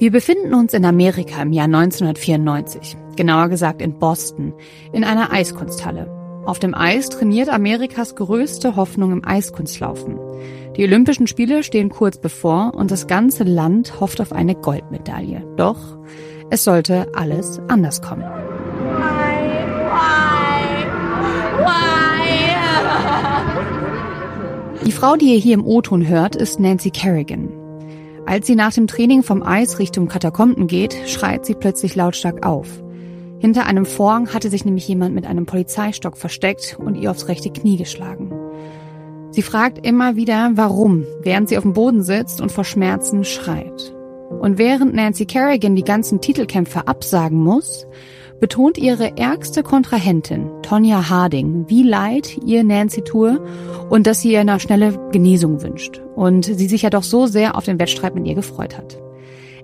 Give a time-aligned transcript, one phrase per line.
[0.00, 4.54] Wir befinden uns in Amerika im Jahr 1994, genauer gesagt in Boston,
[4.94, 6.10] in einer Eiskunsthalle.
[6.46, 10.18] Auf dem Eis trainiert Amerikas größte Hoffnung im Eiskunstlaufen.
[10.78, 15.46] Die Olympischen Spiele stehen kurz bevor und das ganze Land hofft auf eine Goldmedaille.
[15.58, 15.98] Doch
[16.48, 18.24] es sollte alles anders kommen.
[24.86, 27.49] Die Frau, die ihr hier im O-Ton hört, ist Nancy Kerrigan.
[28.30, 32.68] Als sie nach dem Training vom Eis Richtung Katakomben geht, schreit sie plötzlich lautstark auf.
[33.40, 37.50] Hinter einem Vorhang hatte sich nämlich jemand mit einem Polizeistock versteckt und ihr aufs rechte
[37.50, 38.30] Knie geschlagen.
[39.32, 43.92] Sie fragt immer wieder, warum, während sie auf dem Boden sitzt und vor Schmerzen schreit.
[44.40, 47.88] Und während Nancy Kerrigan die ganzen Titelkämpfe absagen muss,
[48.40, 53.40] betont ihre ärgste Kontrahentin, Tonya Harding, wie leid ihr Nancy tue
[53.90, 57.56] und dass sie ihr eine schnelle Genesung wünscht und sie sich ja doch so sehr
[57.56, 58.98] auf den Wettstreit mit ihr gefreut hat.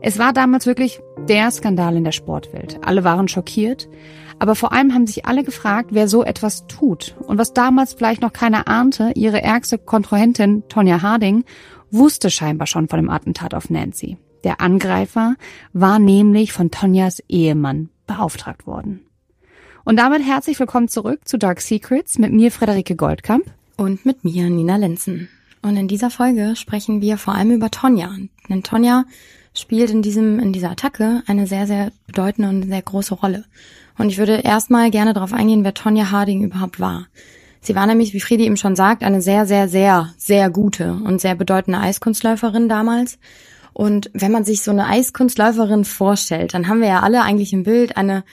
[0.03, 2.79] Es war damals wirklich der Skandal in der Sportwelt.
[2.83, 3.89] Alle waren schockiert,
[4.39, 7.17] aber vor allem haben sich alle gefragt, wer so etwas tut.
[7.27, 11.45] Und was damals vielleicht noch keiner ahnte, ihre ärgste Kontrahentin Tonya Harding
[11.91, 14.19] wusste scheinbar schon von dem Attentat auf Nancy.
[14.45, 15.35] Der Angreifer
[15.73, 19.01] war nämlich von Tonjas Ehemann beauftragt worden.
[19.85, 23.45] Und damit herzlich willkommen zurück zu Dark Secrets mit mir Frederike Goldkamp
[23.77, 25.29] und mit mir Nina Lenzen.
[25.63, 28.11] Und in dieser Folge sprechen wir vor allem über Tonja.
[28.49, 29.05] Denn Tonja
[29.55, 33.45] spielt in diesem, in dieser Attacke eine sehr, sehr bedeutende und sehr große Rolle.
[33.99, 37.07] Und ich würde erstmal gerne darauf eingehen, wer Tonja Harding überhaupt war.
[37.61, 41.21] Sie war nämlich, wie Friedi eben schon sagt, eine sehr, sehr, sehr, sehr gute und
[41.21, 43.19] sehr bedeutende Eiskunstläuferin damals.
[43.77, 47.63] Und wenn man sich so eine Eiskunstläuferin vorstellt, dann haben wir ja alle eigentlich im
[47.63, 48.25] Bild eine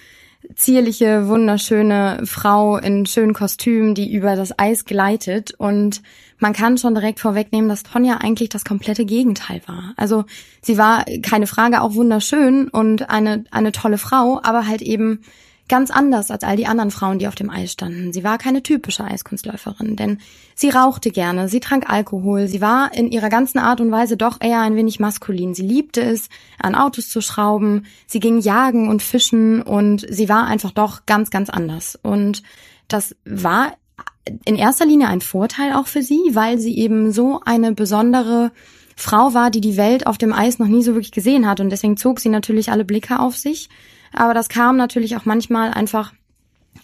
[0.56, 5.54] zierliche, wunderschöne Frau in schönen Kostümen, die über das Eis gleitet.
[5.58, 6.02] Und
[6.40, 9.94] man kann schon direkt vorwegnehmen, dass Tonja eigentlich das komplette Gegenteil war.
[9.98, 10.24] Also
[10.62, 15.24] sie war keine Frage auch wunderschön und eine, eine tolle Frau, aber halt eben
[15.70, 18.12] Ganz anders als all die anderen Frauen, die auf dem Eis standen.
[18.12, 20.18] Sie war keine typische Eiskunstläuferin, denn
[20.56, 24.42] sie rauchte gerne, sie trank Alkohol, sie war in ihrer ganzen Art und Weise doch
[24.42, 25.56] eher ein wenig maskulin.
[25.56, 26.28] Sie liebte es,
[26.60, 31.30] an Autos zu schrauben, sie ging jagen und fischen und sie war einfach doch ganz,
[31.30, 31.98] ganz anders.
[32.02, 32.44] Und
[32.90, 33.74] das war
[34.44, 38.52] in erster Linie ein Vorteil auch für sie, weil sie eben so eine besondere
[38.96, 41.70] Frau war, die die Welt auf dem Eis noch nie so wirklich gesehen hat und
[41.70, 43.70] deswegen zog sie natürlich alle Blicke auf sich
[44.14, 46.14] aber das kam natürlich auch manchmal einfach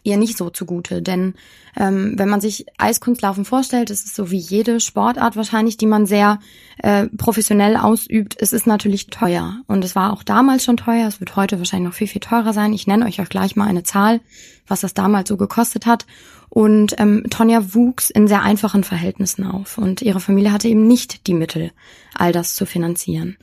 [0.04, 1.02] ihr nicht so zugute.
[1.02, 1.34] Denn
[1.78, 6.40] ähm, wenn man sich Eiskunstlaufen vorstellt, ist so wie jede Sportart wahrscheinlich, die man sehr
[6.78, 8.36] äh, professionell ausübt.
[8.40, 9.62] Es ist natürlich teuer.
[9.68, 11.08] Und es war auch damals schon teuer.
[11.08, 12.74] Es wird heute wahrscheinlich noch viel, viel teurer sein.
[12.74, 14.22] Ich nenne euch auch gleich mal eine Zahl,
[14.68, 16.06] was das damals so gekostet hat.
[16.50, 19.78] Und ähm, Tonja wuchs in sehr einfachen Verhältnissen auf.
[19.78, 21.72] Und ihre Familie hatte eben nicht die Mittel,
[22.16, 23.38] all das zu finanzieren.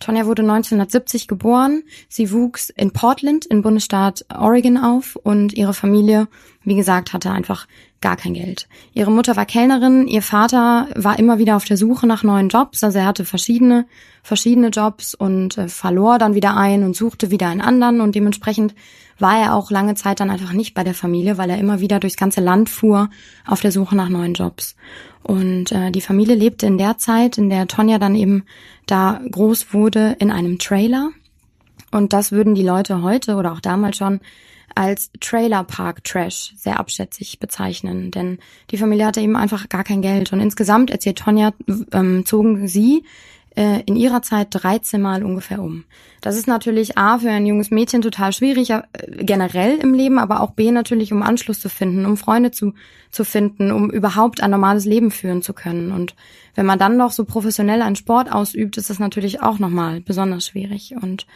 [0.00, 1.82] Tonja wurde 1970 geboren.
[2.08, 6.28] Sie wuchs in Portland im Bundesstaat Oregon auf und ihre Familie,
[6.62, 7.66] wie gesagt, hatte einfach
[8.00, 8.68] gar kein Geld.
[8.92, 12.84] Ihre Mutter war Kellnerin, ihr Vater war immer wieder auf der Suche nach neuen Jobs,
[12.84, 13.86] also er hatte verschiedene
[14.22, 18.74] verschiedene Jobs und äh, verlor dann wieder einen und suchte wieder einen anderen und dementsprechend
[19.18, 22.00] war er auch lange Zeit dann einfach nicht bei der Familie, weil er immer wieder
[22.00, 23.10] durchs ganze Land fuhr
[23.46, 24.76] auf der Suche nach neuen Jobs.
[25.22, 28.44] Und äh, die Familie lebte in der Zeit, in der Tonja dann eben
[28.86, 31.10] da groß wurde, in einem Trailer.
[31.90, 34.20] Und das würden die Leute heute oder auch damals schon
[34.74, 38.38] als Trailer Park Trash sehr abschätzig bezeichnen, denn
[38.70, 40.32] die Familie hatte eben einfach gar kein Geld.
[40.32, 41.52] Und insgesamt, erzählt Tonja,
[41.92, 43.04] ähm, zogen sie
[43.56, 45.84] äh, in ihrer Zeit 13 Mal ungefähr um.
[46.20, 48.82] Das ist natürlich A für ein junges Mädchen total schwierig, äh,
[49.18, 52.74] generell im Leben, aber auch B natürlich, um Anschluss zu finden, um Freunde zu,
[53.10, 55.92] zu finden, um überhaupt ein normales Leben führen zu können.
[55.92, 56.14] Und
[56.54, 60.46] wenn man dann noch so professionell einen Sport ausübt, ist das natürlich auch nochmal besonders
[60.46, 60.94] schwierig.
[61.00, 61.26] Und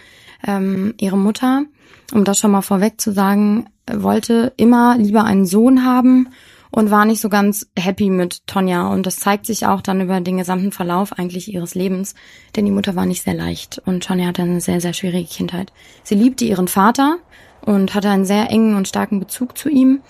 [0.47, 1.65] ähm, ihre Mutter,
[2.13, 6.29] um das schon mal vorweg zu sagen, wollte immer lieber einen Sohn haben
[6.71, 8.89] und war nicht so ganz happy mit Tonja.
[8.89, 12.15] Und das zeigt sich auch dann über den gesamten Verlauf eigentlich ihres Lebens,
[12.57, 15.73] denn die Mutter war nicht sehr leicht und Tonja hatte eine sehr, sehr schwierige Kindheit.
[16.03, 17.19] Sie liebte ihren Vater
[17.63, 20.01] und hatte einen sehr engen und starken Bezug zu ihm.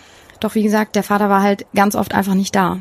[0.41, 2.79] Doch wie gesagt, der Vater war halt ganz oft einfach nicht da.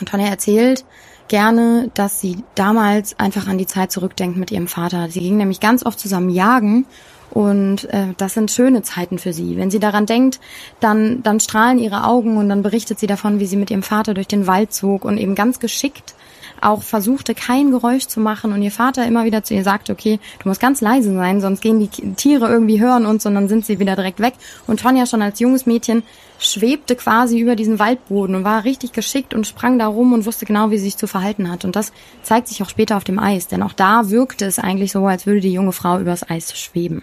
[0.00, 0.84] Und Tonja erzählt
[1.28, 5.10] gerne, dass sie damals einfach an die Zeit zurückdenkt mit ihrem Vater.
[5.10, 6.86] Sie ging nämlich ganz oft zusammen jagen
[7.30, 9.56] Und äh, das sind schöne Zeiten für sie.
[9.56, 10.40] Wenn sie daran denkt,
[10.80, 14.14] dann, dann strahlen ihre Augen und dann berichtet sie davon, wie sie mit ihrem Vater
[14.14, 16.14] durch den Wald zog und eben ganz geschickt
[16.60, 20.18] auch versuchte, kein Geräusch zu machen und ihr Vater immer wieder zu ihr sagte, okay,
[20.42, 23.66] du musst ganz leise sein, sonst gehen die Tiere irgendwie hören uns und dann sind
[23.66, 24.34] sie wieder direkt weg.
[24.66, 26.02] Und Tonja schon als junges Mädchen
[26.38, 30.46] schwebte quasi über diesen Waldboden und war richtig geschickt und sprang da rum und wusste
[30.46, 31.64] genau, wie sie sich zu verhalten hat.
[31.64, 31.92] Und das
[32.22, 35.26] zeigt sich auch später auf dem Eis, denn auch da wirkte es eigentlich so, als
[35.26, 37.02] würde die junge Frau übers Eis schweben.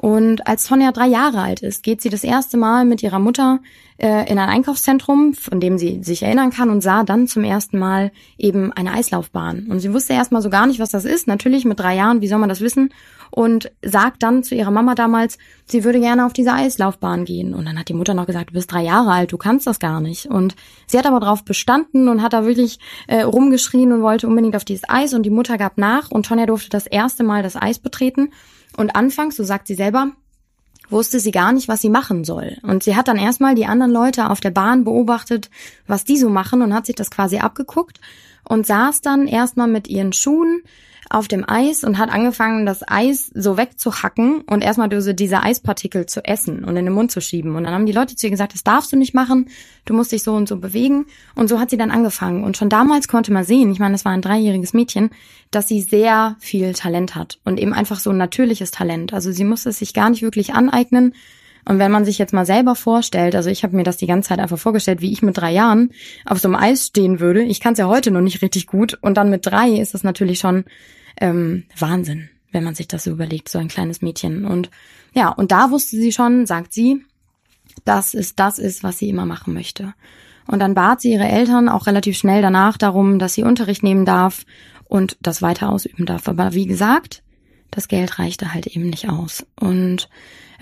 [0.00, 3.58] Und als Tonja drei Jahre alt ist, geht sie das erste Mal mit ihrer Mutter
[3.98, 7.78] äh, in ein Einkaufszentrum, von dem sie sich erinnern kann und sah dann zum ersten
[7.78, 9.66] Mal eben eine Eislaufbahn.
[9.68, 11.26] Und sie wusste erstmal so gar nicht, was das ist.
[11.26, 12.94] Natürlich mit drei Jahren, wie soll man das wissen?
[13.30, 15.36] Und sagt dann zu ihrer Mama damals,
[15.66, 17.52] sie würde gerne auf diese Eislaufbahn gehen.
[17.52, 19.80] Und dann hat die Mutter noch gesagt, du bist drei Jahre alt, du kannst das
[19.80, 20.24] gar nicht.
[20.24, 20.56] Und
[20.86, 24.64] sie hat aber darauf bestanden und hat da wirklich äh, rumgeschrien und wollte unbedingt auf
[24.64, 25.12] dieses Eis.
[25.12, 28.30] Und die Mutter gab nach und Tonja durfte das erste Mal das Eis betreten.
[28.80, 30.12] Und anfangs, so sagt sie selber,
[30.88, 32.56] wusste sie gar nicht, was sie machen soll.
[32.62, 35.50] Und sie hat dann erstmal die anderen Leute auf der Bahn beobachtet,
[35.86, 38.00] was die so machen und hat sich das quasi abgeguckt
[38.44, 40.62] und saß dann erstmal mit ihren Schuhen
[41.10, 46.24] auf dem Eis und hat angefangen, das Eis so wegzuhacken und erstmal diese, Eispartikel zu
[46.24, 47.56] essen und in den Mund zu schieben.
[47.56, 49.48] Und dann haben die Leute zu ihr gesagt, das darfst du nicht machen,
[49.86, 51.06] du musst dich so und so bewegen.
[51.34, 52.44] Und so hat sie dann angefangen.
[52.44, 55.10] Und schon damals konnte man sehen, ich meine, das war ein dreijähriges Mädchen,
[55.50, 59.12] dass sie sehr viel Talent hat und eben einfach so ein natürliches Talent.
[59.12, 61.14] Also sie musste es sich gar nicht wirklich aneignen.
[61.70, 64.30] Und wenn man sich jetzt mal selber vorstellt, also ich habe mir das die ganze
[64.30, 65.92] Zeit einfach vorgestellt, wie ich mit drei Jahren
[66.24, 67.44] auf so einem Eis stehen würde.
[67.44, 68.98] Ich kann es ja heute noch nicht richtig gut.
[69.02, 70.64] Und dann mit drei ist das natürlich schon
[71.20, 74.46] ähm, Wahnsinn, wenn man sich das so überlegt, so ein kleines Mädchen.
[74.46, 74.68] Und
[75.14, 77.04] ja, und da wusste sie schon, sagt sie,
[77.84, 79.94] dass es das ist, was sie immer machen möchte.
[80.48, 84.04] Und dann bat sie ihre Eltern auch relativ schnell danach darum, dass sie Unterricht nehmen
[84.04, 84.44] darf
[84.86, 86.26] und das weiter ausüben darf.
[86.26, 87.22] Aber wie gesagt,
[87.70, 89.46] das Geld reichte halt eben nicht aus.
[89.54, 90.08] Und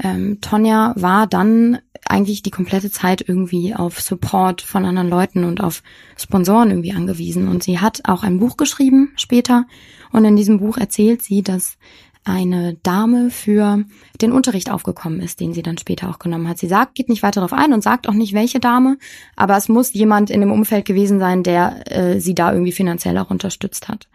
[0.03, 5.61] ähm, Tonja war dann eigentlich die komplette Zeit irgendwie auf Support von anderen Leuten und
[5.61, 5.83] auf
[6.17, 7.49] Sponsoren irgendwie angewiesen.
[7.49, 9.67] Und sie hat auch ein Buch geschrieben später.
[10.13, 11.77] Und in diesem Buch erzählt sie, dass
[12.25, 13.85] eine Dame für
[14.21, 16.59] den Unterricht aufgekommen ist, den sie dann später auch genommen hat.
[16.59, 18.99] Sie sagt, geht nicht weiter darauf ein und sagt auch nicht, welche Dame,
[19.35, 23.17] aber es muss jemand in dem Umfeld gewesen sein, der äh, sie da irgendwie finanziell
[23.19, 24.09] auch unterstützt hat.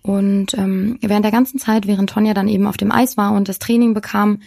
[0.00, 3.48] Und ähm, während der ganzen Zeit, während Tonja dann eben auf dem Eis war und
[3.48, 4.38] das Training bekam,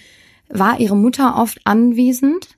[0.50, 2.50] war ihre Mutter oft anwesend.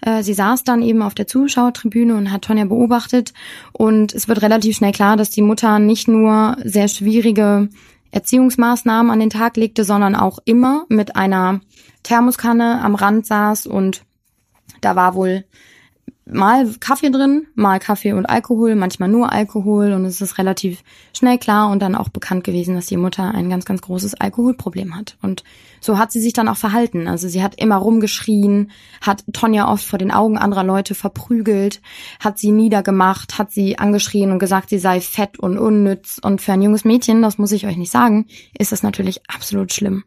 [0.00, 3.32] Äh, sie saß dann eben auf der Zuschauertribüne und hat Tonja beobachtet.
[3.72, 7.68] Und es wird relativ schnell klar, dass die Mutter nicht nur sehr schwierige
[8.10, 11.60] Erziehungsmaßnahmen an den Tag legte, sondern auch immer mit einer
[12.02, 14.02] Thermoskanne am Rand saß und
[14.80, 15.44] da war wohl
[16.28, 20.82] mal Kaffee drin, mal Kaffee und Alkohol, manchmal nur Alkohol und es ist relativ
[21.16, 24.96] schnell klar und dann auch bekannt gewesen, dass die Mutter ein ganz, ganz großes Alkoholproblem
[24.96, 25.16] hat.
[25.22, 25.44] Und
[25.80, 27.06] so hat sie sich dann auch verhalten.
[27.06, 31.80] Also sie hat immer rumgeschrien, hat Tonja oft vor den Augen anderer Leute verprügelt,
[32.18, 36.18] hat sie niedergemacht, hat sie angeschrien und gesagt, sie sei fett und unnütz.
[36.20, 38.26] Und für ein junges Mädchen, das muss ich euch nicht sagen,
[38.58, 40.02] ist das natürlich absolut schlimm.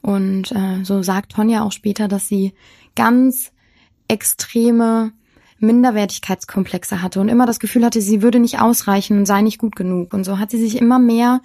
[0.00, 2.54] Und äh, so sagt Tonja auch später, dass sie
[2.94, 3.52] ganz
[4.06, 5.12] extreme
[5.60, 9.76] Minderwertigkeitskomplexe hatte und immer das Gefühl hatte, sie würde nicht ausreichen und sei nicht gut
[9.76, 10.14] genug.
[10.14, 11.40] Und so hat sie sich immer mehr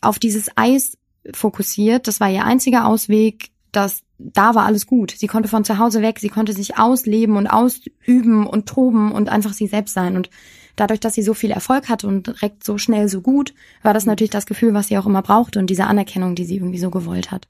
[0.00, 0.96] auf dieses Eis
[1.32, 2.08] fokussiert.
[2.08, 3.50] Das war ihr einziger Ausweg.
[3.72, 5.14] Das, da war alles gut.
[5.16, 9.28] Sie konnte von zu Hause weg, sie konnte sich ausleben und ausüben und toben und
[9.28, 10.16] einfach sie selbst sein.
[10.16, 10.28] Und
[10.76, 14.06] dadurch, dass sie so viel Erfolg hatte und direkt so schnell so gut, war das
[14.06, 16.90] natürlich das Gefühl, was sie auch immer brauchte und diese Anerkennung, die sie irgendwie so
[16.90, 17.46] gewollt hat.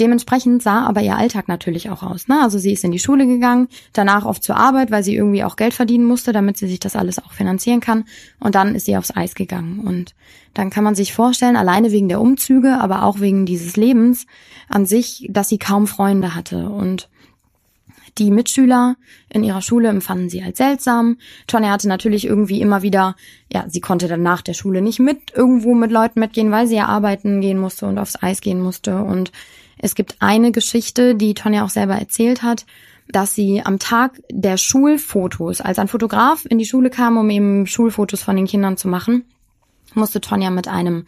[0.00, 2.28] Dementsprechend sah aber ihr Alltag natürlich auch aus.
[2.28, 2.40] Ne?
[2.42, 5.56] Also sie ist in die Schule gegangen, danach oft zur Arbeit, weil sie irgendwie auch
[5.56, 8.04] Geld verdienen musste, damit sie sich das alles auch finanzieren kann.
[8.40, 9.80] Und dann ist sie aufs Eis gegangen.
[9.80, 10.14] Und
[10.54, 14.26] dann kann man sich vorstellen, alleine wegen der Umzüge, aber auch wegen dieses Lebens
[14.68, 16.68] an sich, dass sie kaum Freunde hatte.
[16.68, 17.08] Und
[18.18, 18.96] die Mitschüler
[19.30, 21.16] in ihrer Schule empfanden sie als seltsam.
[21.46, 23.16] Tonja hatte natürlich irgendwie immer wieder,
[23.50, 26.76] ja, sie konnte dann nach der Schule nicht mit irgendwo mit Leuten mitgehen, weil sie
[26.76, 29.02] ja arbeiten gehen musste und aufs Eis gehen musste.
[29.02, 29.32] Und
[29.82, 32.64] es gibt eine Geschichte, die Tonja auch selber erzählt hat,
[33.08, 37.66] dass sie am Tag der Schulfotos, als ein Fotograf in die Schule kam, um eben
[37.66, 39.24] Schulfotos von den Kindern zu machen,
[39.94, 41.04] musste Tonja mit einem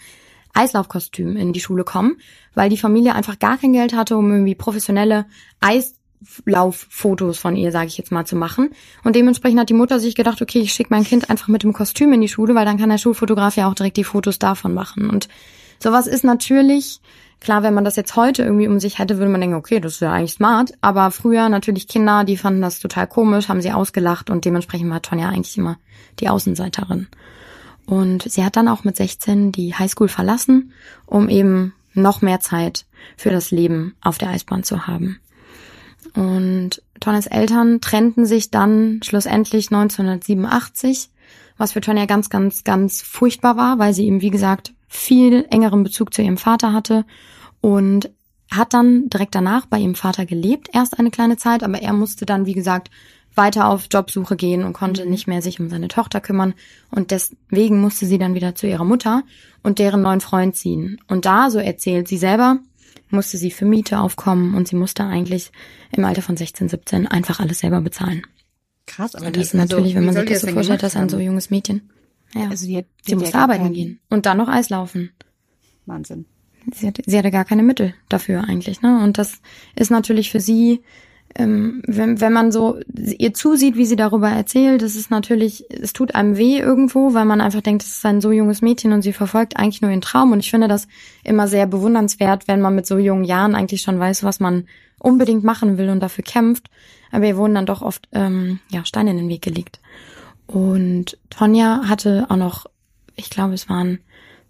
[0.54, 2.16] Eislaufkostüm in die Schule kommen,
[2.54, 5.26] weil die Familie einfach gar kein Geld hatte, um irgendwie professionelle
[5.60, 8.70] Eislauffotos von ihr, sage ich jetzt mal, zu machen.
[9.04, 11.72] Und dementsprechend hat die Mutter sich gedacht, okay, ich schicke mein Kind einfach mit dem
[11.72, 14.74] Kostüm in die Schule, weil dann kann der Schulfotograf ja auch direkt die Fotos davon
[14.74, 15.08] machen.
[15.08, 15.28] Und
[15.78, 17.00] sowas ist natürlich
[17.44, 19.96] Klar, wenn man das jetzt heute irgendwie um sich hätte, würde man denken, okay, das
[19.96, 20.72] ist ja eigentlich smart.
[20.80, 25.02] Aber früher natürlich Kinder, die fanden das total komisch, haben sie ausgelacht und dementsprechend war
[25.02, 25.76] Tonja eigentlich immer
[26.20, 27.06] die Außenseiterin.
[27.84, 30.72] Und sie hat dann auch mit 16 die Highschool verlassen,
[31.04, 35.20] um eben noch mehr Zeit für das Leben auf der Eisbahn zu haben.
[36.14, 41.10] Und Tonjas Eltern trennten sich dann schlussendlich 1987,
[41.58, 45.82] was für Tonja ganz, ganz, ganz furchtbar war, weil sie eben, wie gesagt, viel engeren
[45.82, 47.04] Bezug zu ihrem Vater hatte
[47.60, 48.10] und
[48.50, 52.24] hat dann direkt danach bei ihrem Vater gelebt, erst eine kleine Zeit, aber er musste
[52.26, 52.90] dann, wie gesagt,
[53.34, 55.10] weiter auf Jobsuche gehen und konnte mhm.
[55.10, 56.54] nicht mehr sich um seine Tochter kümmern.
[56.92, 59.24] Und deswegen musste sie dann wieder zu ihrer Mutter
[59.64, 61.00] und deren neuen Freund ziehen.
[61.08, 62.58] Und da, so erzählt sie selber,
[63.10, 65.50] musste sie für Miete aufkommen und sie musste eigentlich
[65.90, 68.22] im Alter von 16, 17 einfach alles selber bezahlen.
[68.86, 71.08] Krass, aber und das ist also, natürlich, wenn man sich das so vorstellt, dass ein
[71.08, 71.90] so junges Mädchen.
[72.34, 72.48] Ja.
[72.48, 75.10] Also die hat, die sie musste arbeiten gehen und dann noch Eis laufen.
[75.86, 76.26] Wahnsinn.
[76.74, 79.02] Sie hatte, sie hatte gar keine Mittel dafür eigentlich, ne?
[79.02, 79.40] Und das
[79.76, 80.82] ist natürlich für sie
[81.36, 85.92] ähm, wenn, wenn man so ihr zusieht, wie sie darüber erzählt, das ist natürlich, es
[85.92, 89.02] tut einem weh irgendwo, weil man einfach denkt, es ist ein so junges Mädchen und
[89.02, 90.30] sie verfolgt eigentlich nur ihren Traum.
[90.32, 90.86] Und ich finde das
[91.24, 94.66] immer sehr bewundernswert, wenn man mit so jungen Jahren eigentlich schon weiß, was man
[95.00, 96.70] unbedingt machen will und dafür kämpft.
[97.10, 99.80] Aber ihr wurden dann doch oft ähm, ja, Steine in den Weg gelegt.
[100.46, 102.66] Und Tonja hatte auch noch,
[103.16, 103.98] ich glaube, es waren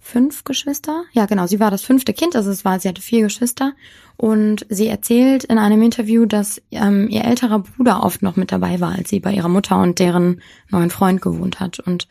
[0.04, 1.04] fünf Geschwister.
[1.12, 3.72] Ja, genau, sie war das fünfte Kind, also es war, sie hatte vier Geschwister.
[4.16, 8.80] Und sie erzählt in einem Interview, dass ähm, ihr älterer Bruder oft noch mit dabei
[8.80, 11.80] war, als sie bei ihrer Mutter und deren neuen Freund gewohnt hat.
[11.80, 12.06] Und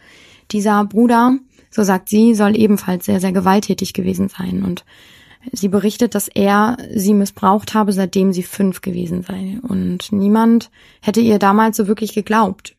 [0.51, 1.37] dieser Bruder,
[1.69, 4.63] so sagt sie, soll ebenfalls sehr, sehr gewalttätig gewesen sein.
[4.63, 4.83] Und
[5.51, 9.59] sie berichtet, dass er sie missbraucht habe, seitdem sie fünf gewesen sei.
[9.61, 12.75] Und niemand hätte ihr damals so wirklich geglaubt.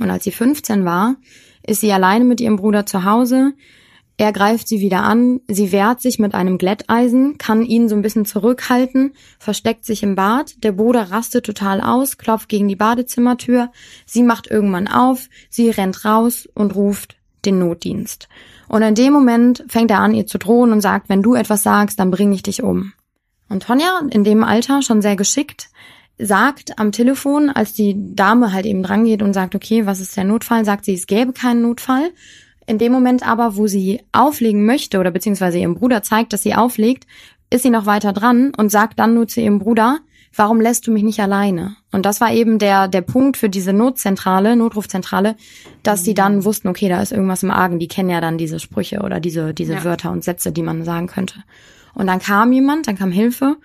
[0.00, 1.16] Und als sie 15 war,
[1.66, 3.54] ist sie alleine mit ihrem Bruder zu Hause,
[4.20, 8.02] er greift sie wieder an, sie wehrt sich mit einem Glätteisen, kann ihn so ein
[8.02, 13.70] bisschen zurückhalten, versteckt sich im Bad, der Bruder rastet total aus, klopft gegen die Badezimmertür,
[14.06, 17.14] sie macht irgendwann auf, sie rennt raus und ruft
[17.44, 18.28] den Notdienst.
[18.66, 21.62] Und in dem Moment fängt er an, ihr zu drohen und sagt, wenn du etwas
[21.62, 22.94] sagst, dann bring ich dich um.
[23.48, 25.70] Und Tonja, in dem Alter schon sehr geschickt,
[26.18, 30.24] sagt am Telefon, als die Dame halt eben drangeht und sagt, okay, was ist der
[30.24, 32.10] Notfall, sagt sie, es gäbe keinen Notfall
[32.68, 36.54] in dem Moment aber, wo sie auflegen möchte oder beziehungsweise ihrem Bruder zeigt, dass sie
[36.54, 37.06] auflegt,
[37.48, 40.00] ist sie noch weiter dran und sagt dann nur zu ihrem Bruder,
[40.36, 41.76] warum lässt du mich nicht alleine?
[41.92, 45.34] Und das war eben der, der Punkt für diese Notzentrale, Notrufzentrale,
[45.82, 47.78] dass sie dann wussten, okay, da ist irgendwas im Argen.
[47.78, 49.84] Die kennen ja dann diese Sprüche oder diese, diese ja.
[49.84, 51.36] Wörter und Sätze, die man sagen könnte.
[51.94, 53.56] Und dann kam jemand, dann kam Hilfe.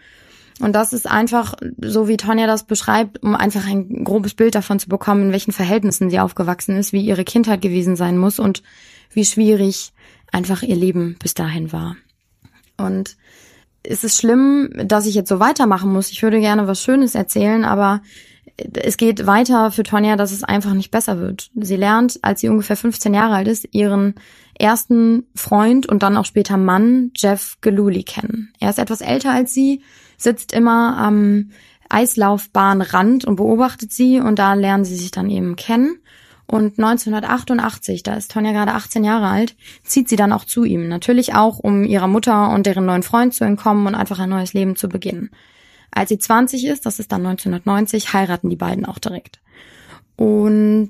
[0.64, 4.80] Und das ist einfach, so wie Tonja das beschreibt, um einfach ein grobes Bild davon
[4.80, 8.64] zu bekommen, in welchen Verhältnissen sie aufgewachsen ist, wie ihre Kindheit gewesen sein muss und
[9.12, 9.92] wie schwierig
[10.32, 11.98] einfach ihr Leben bis dahin war.
[12.78, 13.18] Und
[13.84, 16.12] es ist schlimm, dass ich jetzt so weitermachen muss.
[16.12, 18.02] Ich würde gerne was Schönes erzählen, aber
[18.56, 21.52] es geht weiter für Tonja, dass es einfach nicht besser wird.
[21.56, 24.16] Sie lernt, als sie ungefähr 15 Jahre alt ist, ihren
[24.58, 28.54] ersten Freund und dann auch später Mann, Jeff Geluli, kennen.
[28.62, 29.82] Er ist etwas älter als sie,
[30.24, 31.52] sitzt immer am
[31.90, 36.00] Eislaufbahnrand und beobachtet sie und da lernen sie sich dann eben kennen.
[36.46, 40.88] Und 1988, da ist Tonja gerade 18 Jahre alt, zieht sie dann auch zu ihm.
[40.90, 44.54] Natürlich auch, um ihrer Mutter und deren neuen Freund zu entkommen und einfach ein neues
[44.54, 45.30] Leben zu beginnen.
[45.90, 49.42] Als sie 20 ist, das ist dann 1990, heiraten die beiden auch direkt.
[50.16, 50.90] Und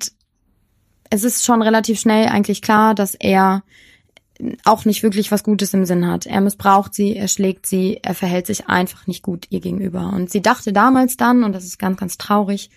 [1.09, 3.63] es ist schon relativ schnell eigentlich klar, dass er
[4.63, 6.25] auch nicht wirklich was Gutes im Sinn hat.
[6.25, 10.11] Er missbraucht sie, er schlägt sie, er verhält sich einfach nicht gut ihr gegenüber.
[10.13, 12.69] Und sie dachte damals dann, und das ist ganz, ganz traurig,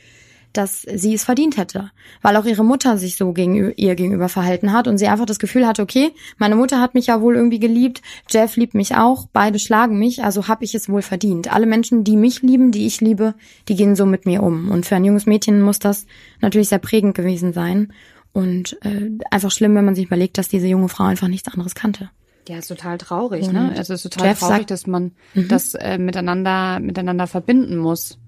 [0.56, 1.90] dass sie es verdient hätte,
[2.22, 5.38] weil auch ihre Mutter sich so gegen ihr gegenüber verhalten hat und sie einfach das
[5.38, 9.26] Gefühl hatte, okay, meine Mutter hat mich ja wohl irgendwie geliebt, Jeff liebt mich auch,
[9.32, 11.52] beide schlagen mich, also habe ich es wohl verdient.
[11.52, 13.34] Alle Menschen, die mich lieben, die ich liebe,
[13.68, 16.06] die gehen so mit mir um und für ein junges Mädchen muss das
[16.40, 17.92] natürlich sehr prägend gewesen sein
[18.36, 21.74] und äh, einfach schlimm, wenn man sich überlegt, dass diese junge Frau einfach nichts anderes
[21.74, 22.10] kannte.
[22.46, 23.74] Ja, ist total traurig, ne?
[23.78, 25.48] Es ist total Jeff traurig, sagt, dass man mhm.
[25.48, 28.18] das äh, miteinander miteinander verbinden muss.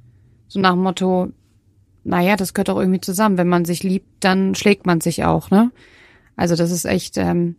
[0.48, 1.28] So nach dem Motto,
[2.04, 3.36] naja, das gehört doch irgendwie zusammen.
[3.36, 5.72] Wenn man sich liebt, dann schlägt man sich auch, ne?
[6.36, 7.56] Also das ist echt, ähm,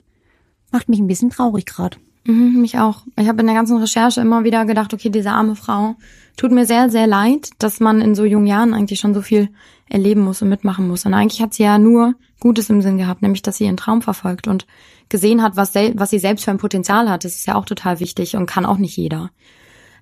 [0.72, 1.98] macht mich ein bisschen traurig gerade.
[2.26, 3.04] Mhm, mich auch.
[3.18, 5.96] Ich habe in der ganzen Recherche immer wieder gedacht, okay, diese arme Frau
[6.38, 9.50] tut mir sehr, sehr leid, dass man in so jungen Jahren eigentlich schon so viel
[9.90, 11.06] erleben muss und mitmachen muss.
[11.06, 14.02] Und eigentlich hat sie ja nur Gutes im Sinn gehabt, nämlich dass sie ihren Traum
[14.02, 14.66] verfolgt und
[15.10, 17.26] gesehen hat, was, was sie selbst für ein Potenzial hat.
[17.26, 19.32] Das ist ja auch total wichtig und kann auch nicht jeder.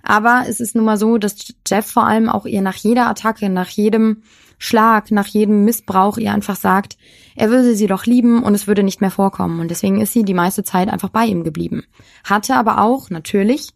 [0.03, 1.35] Aber es ist nun mal so, dass
[1.67, 4.23] Jeff vor allem auch ihr nach jeder Attacke, nach jedem
[4.57, 6.97] Schlag, nach jedem Missbrauch ihr einfach sagt,
[7.35, 9.59] er würde sie doch lieben und es würde nicht mehr vorkommen.
[9.59, 11.83] Und deswegen ist sie die meiste Zeit einfach bei ihm geblieben.
[12.23, 13.73] Hatte aber auch, natürlich,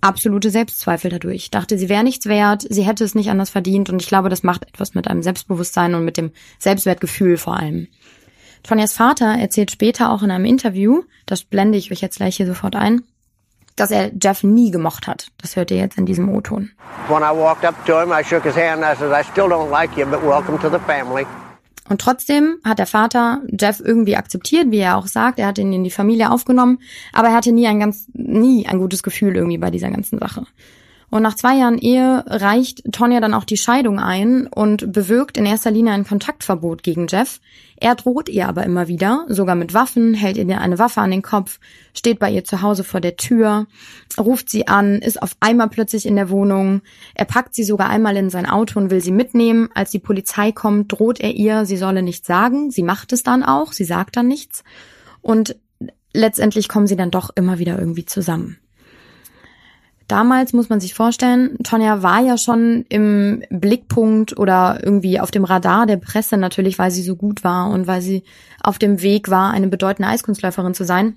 [0.00, 1.50] absolute Selbstzweifel dadurch.
[1.50, 4.42] Dachte, sie wäre nichts wert, sie hätte es nicht anders verdient und ich glaube, das
[4.42, 7.88] macht etwas mit einem Selbstbewusstsein und mit dem Selbstwertgefühl vor allem.
[8.62, 12.46] Tonjas Vater erzählt später auch in einem Interview, das blende ich euch jetzt gleich hier
[12.46, 13.02] sofort ein,
[13.76, 15.28] dass er Jeff nie gemocht hat.
[15.38, 16.70] Das hört ihr jetzt in diesem O-Ton.
[17.08, 18.82] When I walked up to him, I shook his hand.
[18.82, 21.26] I said, I still don't like you, but welcome to the family.
[21.88, 25.38] Und trotzdem hat der Vater Jeff irgendwie akzeptiert, wie er auch sagt.
[25.38, 26.78] Er hat ihn in die Familie aufgenommen,
[27.12, 30.46] aber er hatte nie ein ganz, nie ein gutes Gefühl irgendwie bei dieser ganzen Sache.
[31.10, 35.44] Und nach zwei Jahren Ehe reicht Tonja dann auch die Scheidung ein und bewirkt in
[35.44, 37.40] erster Linie ein Kontaktverbot gegen Jeff.
[37.82, 41.20] Er droht ihr aber immer wieder, sogar mit Waffen, hält ihr eine Waffe an den
[41.20, 41.58] Kopf,
[41.92, 43.66] steht bei ihr zu Hause vor der Tür,
[44.16, 46.82] ruft sie an, ist auf einmal plötzlich in der Wohnung.
[47.16, 49.68] Er packt sie sogar einmal in sein Auto und will sie mitnehmen.
[49.74, 52.70] Als die Polizei kommt, droht er ihr, sie solle nichts sagen.
[52.70, 54.62] Sie macht es dann auch, sie sagt dann nichts.
[55.20, 55.56] Und
[56.12, 58.58] letztendlich kommen sie dann doch immer wieder irgendwie zusammen.
[60.12, 65.44] Damals muss man sich vorstellen, Tonja war ja schon im Blickpunkt oder irgendwie auf dem
[65.44, 68.22] Radar der Presse natürlich, weil sie so gut war und weil sie
[68.62, 71.16] auf dem Weg war, eine bedeutende Eiskunstläuferin zu sein.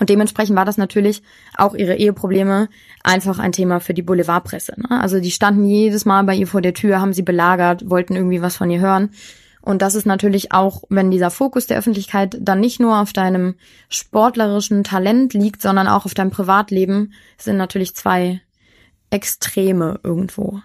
[0.00, 1.22] Und dementsprechend war das natürlich
[1.56, 2.68] auch ihre Eheprobleme
[3.04, 4.74] einfach ein Thema für die Boulevardpresse.
[4.76, 5.00] Ne?
[5.00, 8.42] Also die standen jedes Mal bei ihr vor der Tür, haben sie belagert, wollten irgendwie
[8.42, 9.10] was von ihr hören.
[9.62, 13.54] Und das ist natürlich auch, wenn dieser Fokus der Öffentlichkeit dann nicht nur auf deinem
[13.88, 18.40] sportlerischen Talent liegt, sondern auch auf deinem Privatleben, sind natürlich zwei
[19.10, 20.60] Extreme irgendwo.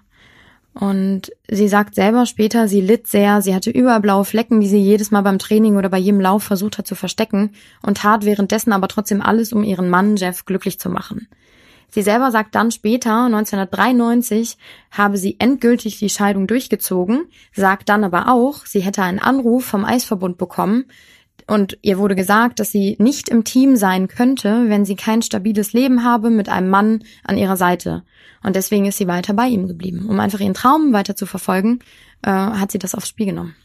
[0.74, 4.80] Und sie sagt selber später, sie litt sehr, sie hatte überall blaue Flecken, die sie
[4.80, 7.52] jedes Mal beim Training oder bei jedem Lauf versucht hat zu verstecken
[7.82, 11.28] und tat währenddessen aber trotzdem alles, um ihren Mann Jeff glücklich zu machen.
[11.90, 14.58] Sie selber sagt dann später, 1993,
[14.92, 19.86] habe sie endgültig die Scheidung durchgezogen, sagt dann aber auch, sie hätte einen Anruf vom
[19.86, 20.86] Eisverbund bekommen
[21.48, 25.72] und ihr wurde gesagt, dass sie nicht im Team sein könnte, wenn sie kein stabiles
[25.72, 28.04] Leben habe mit einem Mann an ihrer Seite.
[28.44, 30.08] Und deswegen ist sie weiter bei ihm geblieben.
[30.10, 31.80] Um einfach ihren Traum weiter zu verfolgen,
[32.22, 33.56] äh, hat sie das aufs Spiel genommen.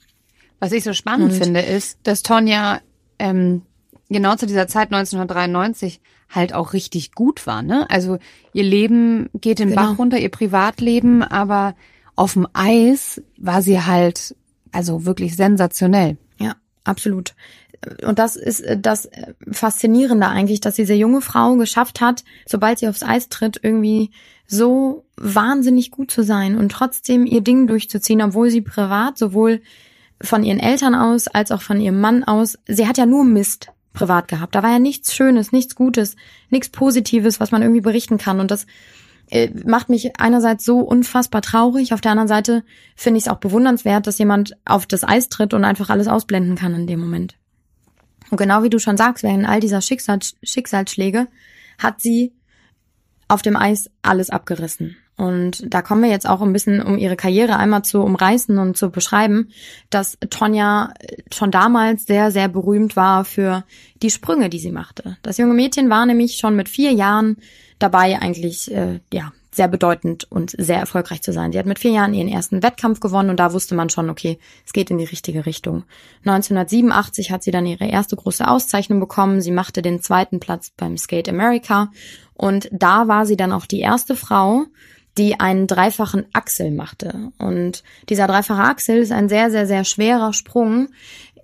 [0.60, 2.80] Was ich so spannend und finde, ist, dass Tonja
[3.18, 3.62] ähm,
[4.08, 6.00] genau zu dieser Zeit 1993
[6.32, 7.62] halt auch richtig gut war.
[7.62, 7.88] Ne?
[7.90, 8.18] Also
[8.52, 9.82] ihr Leben geht den genau.
[9.82, 11.74] Bach runter, ihr Privatleben, aber
[12.16, 14.34] auf dem Eis war sie halt
[14.72, 16.16] also wirklich sensationell.
[16.38, 17.34] Ja, absolut.
[18.04, 19.10] Und das ist das
[19.50, 24.10] Faszinierende eigentlich, dass diese junge Frau geschafft hat, sobald sie aufs Eis tritt, irgendwie
[24.46, 29.62] so wahnsinnig gut zu sein und trotzdem ihr Ding durchzuziehen, obwohl sie privat sowohl
[30.20, 33.72] von ihren Eltern aus als auch von ihrem Mann aus, sie hat ja nur Mist
[33.92, 34.54] privat gehabt.
[34.54, 36.16] Da war ja nichts Schönes, nichts Gutes,
[36.50, 38.40] nichts Positives, was man irgendwie berichten kann.
[38.40, 38.66] Und das
[39.30, 41.92] äh, macht mich einerseits so unfassbar traurig.
[41.92, 42.64] Auf der anderen Seite
[42.96, 46.56] finde ich es auch bewundernswert, dass jemand auf das Eis tritt und einfach alles ausblenden
[46.56, 47.36] kann in dem Moment.
[48.30, 51.28] Und genau wie du schon sagst, während all dieser Schicksal Schicksalsschläge
[51.78, 52.32] hat sie
[53.28, 54.96] auf dem Eis alles abgerissen.
[55.22, 58.76] Und da kommen wir jetzt auch ein bisschen, um ihre Karriere einmal zu umreißen und
[58.76, 59.50] zu beschreiben,
[59.88, 60.92] dass Tonja
[61.32, 63.62] schon damals sehr, sehr berühmt war für
[64.02, 65.18] die Sprünge, die sie machte.
[65.22, 67.36] Das junge Mädchen war nämlich schon mit vier Jahren
[67.78, 71.52] dabei, eigentlich, äh, ja, sehr bedeutend und sehr erfolgreich zu sein.
[71.52, 74.40] Sie hat mit vier Jahren ihren ersten Wettkampf gewonnen und da wusste man schon, okay,
[74.66, 75.84] es geht in die richtige Richtung.
[76.24, 79.40] 1987 hat sie dann ihre erste große Auszeichnung bekommen.
[79.40, 81.92] Sie machte den zweiten Platz beim Skate America
[82.34, 84.64] und da war sie dann auch die erste Frau,
[85.18, 87.32] die einen dreifachen Achsel machte.
[87.38, 90.88] Und dieser dreifache Achsel ist ein sehr, sehr, sehr schwerer Sprung.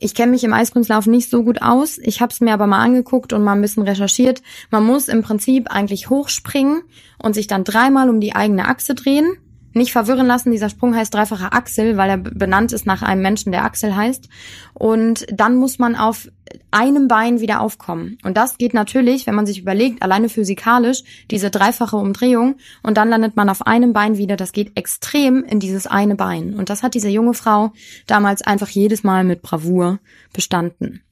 [0.00, 1.98] Ich kenne mich im Eiskunstlaufen nicht so gut aus.
[1.98, 4.42] Ich habe es mir aber mal angeguckt und mal ein bisschen recherchiert.
[4.70, 6.82] Man muss im Prinzip eigentlich hochspringen
[7.22, 9.36] und sich dann dreimal um die eigene Achse drehen
[9.72, 13.52] nicht verwirren lassen, dieser Sprung heißt dreifacher Axel, weil er benannt ist nach einem Menschen,
[13.52, 14.28] der Axel heißt.
[14.74, 16.28] Und dann muss man auf
[16.70, 18.18] einem Bein wieder aufkommen.
[18.22, 22.56] Und das geht natürlich, wenn man sich überlegt, alleine physikalisch, diese dreifache Umdrehung.
[22.82, 24.36] Und dann landet man auf einem Bein wieder.
[24.36, 26.54] Das geht extrem in dieses eine Bein.
[26.54, 27.72] Und das hat diese junge Frau
[28.06, 29.98] damals einfach jedes Mal mit Bravour
[30.32, 31.02] bestanden.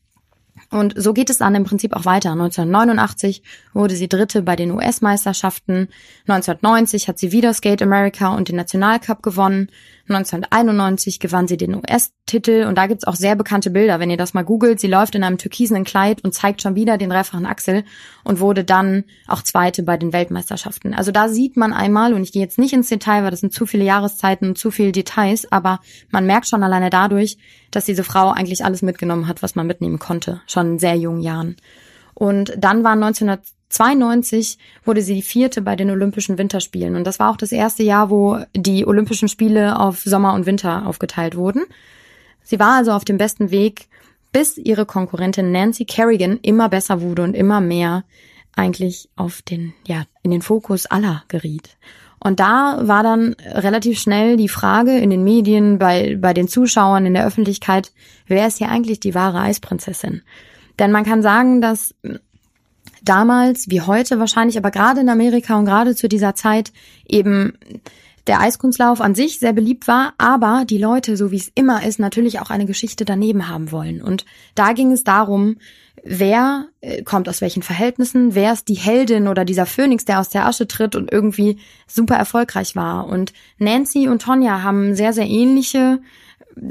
[0.71, 2.33] Und so geht es dann im Prinzip auch weiter.
[2.33, 5.89] 1989 wurde sie Dritte bei den US-Meisterschaften.
[6.27, 9.71] 1990 hat sie wieder Skate America und den Nationalcup gewonnen.
[10.09, 13.99] 1991 gewann sie den US-Titel und da gibt's auch sehr bekannte Bilder.
[13.99, 16.99] Wenn ihr das mal googelt, sie läuft in einem türkisenen Kleid und zeigt schon wieder
[16.99, 17.85] den dreifachen Achsel
[18.25, 20.95] und wurde dann auch Zweite bei den Weltmeisterschaften.
[20.95, 23.53] Also da sieht man einmal, und ich gehe jetzt nicht ins Detail, weil das sind
[23.53, 27.39] zu viele Jahreszeiten und zu viele Details, aber man merkt schon alleine dadurch,
[27.71, 31.21] dass diese Frau eigentlich alles mitgenommen hat, was man mitnehmen konnte, schon in sehr jungen
[31.21, 31.57] Jahren.
[32.15, 36.95] Und dann waren 1900 92 wurde sie die vierte bei den Olympischen Winterspielen.
[36.95, 40.87] Und das war auch das erste Jahr, wo die Olympischen Spiele auf Sommer und Winter
[40.87, 41.65] aufgeteilt wurden.
[42.43, 43.89] Sie war also auf dem besten Weg,
[44.33, 48.05] bis ihre Konkurrentin Nancy Kerrigan immer besser wurde und immer mehr
[48.55, 51.77] eigentlich auf den, ja, in den Fokus aller geriet.
[52.19, 57.07] Und da war dann relativ schnell die Frage in den Medien, bei, bei den Zuschauern,
[57.07, 57.93] in der Öffentlichkeit,
[58.27, 60.23] wer ist hier eigentlich die wahre Eisprinzessin?
[60.79, 61.95] Denn man kann sagen, dass
[63.09, 66.73] damals wie heute wahrscheinlich, aber gerade in Amerika und gerade zu dieser Zeit
[67.09, 67.55] eben
[68.27, 71.99] der Eiskunstlauf an sich sehr beliebt war, aber die Leute, so wie es immer ist,
[71.99, 74.03] natürlich auch eine Geschichte daneben haben wollen.
[74.03, 75.57] Und da ging es darum,
[76.03, 80.29] wer äh, kommt aus welchen Verhältnissen, wer ist die Heldin oder dieser Phönix, der aus
[80.29, 83.07] der Asche tritt und irgendwie super erfolgreich war.
[83.07, 86.01] Und Nancy und Tonja haben sehr, sehr ähnliche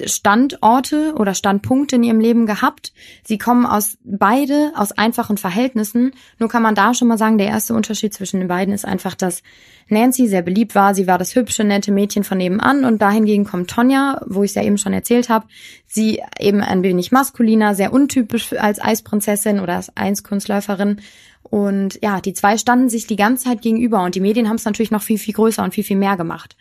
[0.06, 2.92] Standorte oder Standpunkte in ihrem Leben gehabt.
[3.24, 6.14] Sie kommen aus beide aus einfachen Verhältnissen.
[6.40, 9.14] Nur kann man da schon mal sagen, der erste Unterschied zwischen den beiden ist einfach,
[9.14, 9.44] dass
[9.88, 10.96] Nancy sehr beliebt war.
[10.96, 14.56] Sie war das hübsche, nette Mädchen von nebenan und dahingegen kommt Tonja, wo ich es
[14.56, 15.46] ja eben schon erzählt habe.
[15.86, 21.02] Sie eben ein wenig maskuliner, sehr untypisch als Eisprinzessin oder als Eiskunstläuferin.
[21.44, 24.66] Und ja, die zwei standen sich die ganze Zeit gegenüber und die Medien haben es
[24.66, 26.56] natürlich noch viel, viel größer und viel, viel mehr gemacht.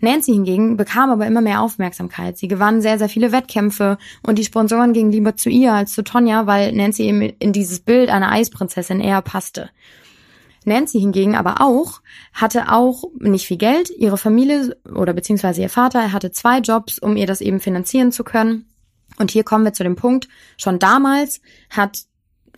[0.00, 2.38] Nancy hingegen bekam aber immer mehr Aufmerksamkeit.
[2.38, 6.02] Sie gewann sehr, sehr viele Wettkämpfe und die Sponsoren gingen lieber zu ihr als zu
[6.02, 9.70] Tonja, weil Nancy eben in dieses Bild einer Eisprinzessin eher passte.
[10.64, 12.00] Nancy hingegen aber auch
[12.32, 13.90] hatte auch nicht viel Geld.
[13.90, 18.12] Ihre Familie oder beziehungsweise ihr Vater er hatte zwei Jobs, um ihr das eben finanzieren
[18.12, 18.66] zu können.
[19.18, 22.04] Und hier kommen wir zu dem Punkt, schon damals hat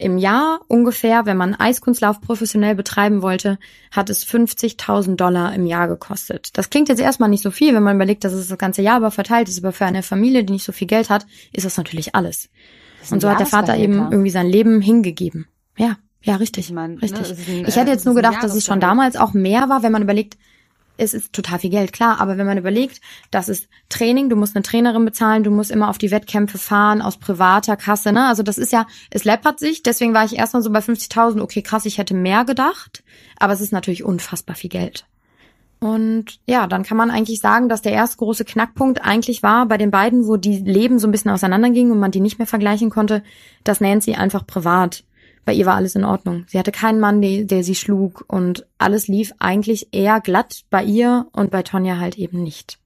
[0.03, 3.59] im Jahr ungefähr, wenn man Eiskunstlauf professionell betreiben wollte,
[3.91, 6.51] hat es 50.000 Dollar im Jahr gekostet.
[6.57, 8.97] Das klingt jetzt erstmal nicht so viel, wenn man überlegt, dass es das ganze Jahr
[8.97, 11.77] aber verteilt ist, aber für eine Familie, die nicht so viel Geld hat, ist das
[11.77, 12.51] natürlich alles.
[13.01, 15.47] Das Und so hat der Vater eben irgendwie sein Leben hingegeben.
[15.77, 16.67] Ja, ja, richtig.
[16.67, 17.29] Ich mein, richtig.
[17.29, 19.93] Ne, ein, ich hätte jetzt nur gedacht, dass es schon damals auch mehr war, wenn
[19.93, 20.37] man überlegt,
[21.03, 24.57] es ist total viel Geld, klar, aber wenn man überlegt, das ist Training, du musst
[24.57, 28.27] eine Trainerin bezahlen, du musst immer auf die Wettkämpfe fahren aus privater Kasse, ne?
[28.27, 31.63] Also das ist ja, es läppert sich, deswegen war ich erstmal so bei 50.000, okay,
[31.63, 33.03] krass, ich hätte mehr gedacht,
[33.39, 35.05] aber es ist natürlich unfassbar viel Geld.
[35.81, 39.79] Und ja, dann kann man eigentlich sagen, dass der erste große Knackpunkt eigentlich war bei
[39.79, 42.89] den beiden, wo die Leben so ein bisschen auseinandergingen und man die nicht mehr vergleichen
[42.89, 43.25] konnte,
[43.65, 45.03] dass Nancy einfach privat
[45.45, 46.45] bei ihr war alles in Ordnung.
[46.49, 50.85] Sie hatte keinen Mann, der, der sie schlug und alles lief eigentlich eher glatt bei
[50.85, 52.79] ihr und bei Tonja halt eben nicht.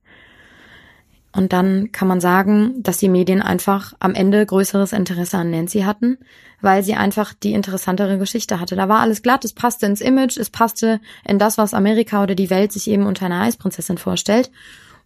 [1.32, 5.80] Und dann kann man sagen, dass die Medien einfach am Ende größeres Interesse an Nancy
[5.80, 6.16] hatten,
[6.62, 8.74] weil sie einfach die interessantere Geschichte hatte.
[8.74, 12.34] Da war alles glatt, es passte ins Image, es passte in das, was Amerika oder
[12.34, 14.50] die Welt sich eben unter einer Eisprinzessin vorstellt.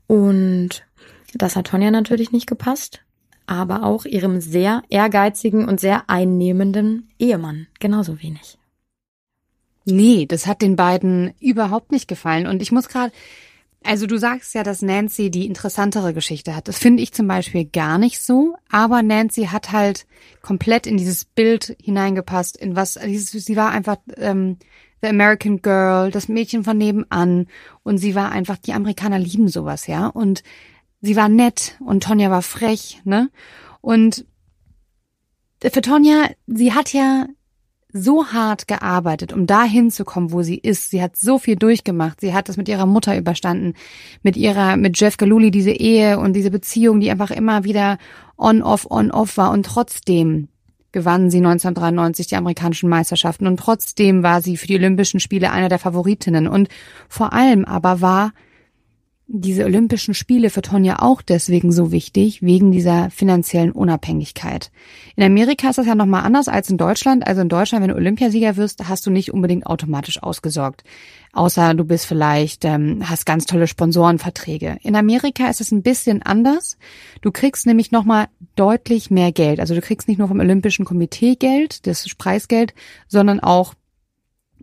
[0.06, 0.84] Und
[1.34, 3.00] das hat Tonja natürlich nicht gepasst
[3.50, 8.58] aber auch ihrem sehr ehrgeizigen und sehr einnehmenden Ehemann genauso wenig.
[9.84, 12.46] Nee, das hat den beiden überhaupt nicht gefallen.
[12.46, 13.12] Und ich muss gerade,
[13.82, 16.68] also du sagst ja, dass Nancy die interessantere Geschichte hat.
[16.68, 18.54] Das finde ich zum Beispiel gar nicht so.
[18.70, 20.06] Aber Nancy hat halt
[20.42, 24.58] komplett in dieses Bild hineingepasst, in was, sie war einfach ähm,
[25.02, 27.48] The American Girl, das Mädchen von nebenan.
[27.82, 30.06] Und sie war einfach, die Amerikaner lieben sowas, ja.
[30.06, 30.44] Und
[31.00, 33.30] sie war nett und Tonja war frech, ne?
[33.80, 34.24] Und
[35.62, 37.26] für Tonja, sie hat ja
[37.92, 40.90] so hart gearbeitet, um da hinzukommen, wo sie ist.
[40.90, 42.20] Sie hat so viel durchgemacht.
[42.20, 43.74] Sie hat das mit ihrer Mutter überstanden,
[44.22, 47.98] mit ihrer, mit Jeff Galuli, diese Ehe und diese Beziehung, die einfach immer wieder
[48.38, 49.50] on-off, on-off war.
[49.50, 50.48] Und trotzdem
[50.92, 53.46] gewann sie 1993 die amerikanischen Meisterschaften.
[53.46, 56.46] Und trotzdem war sie für die Olympischen Spiele einer der Favoritinnen.
[56.46, 56.68] Und
[57.08, 58.32] vor allem aber war
[59.32, 64.72] diese Olympischen Spiele für Tonja auch deswegen so wichtig, wegen dieser finanziellen Unabhängigkeit.
[65.14, 67.24] In Amerika ist das ja nochmal anders als in Deutschland.
[67.26, 70.82] Also in Deutschland, wenn du Olympiasieger wirst, hast du nicht unbedingt automatisch ausgesorgt.
[71.32, 74.78] Außer du bist vielleicht, ähm, hast ganz tolle Sponsorenverträge.
[74.82, 76.76] In Amerika ist es ein bisschen anders.
[77.20, 79.60] Du kriegst nämlich nochmal deutlich mehr Geld.
[79.60, 82.74] Also du kriegst nicht nur vom Olympischen Komitee Geld, das Preisgeld,
[83.06, 83.74] sondern auch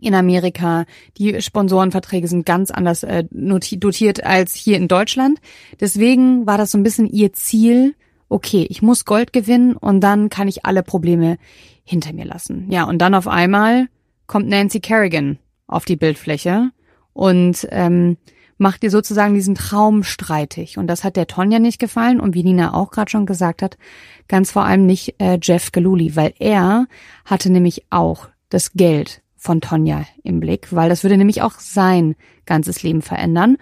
[0.00, 0.84] in Amerika.
[1.16, 5.40] Die Sponsorenverträge sind ganz anders äh, dotiert als hier in Deutschland.
[5.80, 7.94] Deswegen war das so ein bisschen ihr Ziel,
[8.28, 11.38] okay, ich muss Gold gewinnen und dann kann ich alle Probleme
[11.84, 12.70] hinter mir lassen.
[12.70, 13.88] Ja, und dann auf einmal
[14.26, 16.70] kommt Nancy Kerrigan auf die Bildfläche
[17.12, 18.16] und ähm,
[18.58, 20.78] macht ihr sozusagen diesen Traum streitig.
[20.78, 23.78] Und das hat der Tonja nicht gefallen und wie Nina auch gerade schon gesagt hat,
[24.26, 26.86] ganz vor allem nicht äh, Jeff Galuli, weil er
[27.24, 32.16] hatte nämlich auch das Geld von Tonja im Blick, weil das würde nämlich auch sein
[32.44, 33.56] ganzes Leben verändern.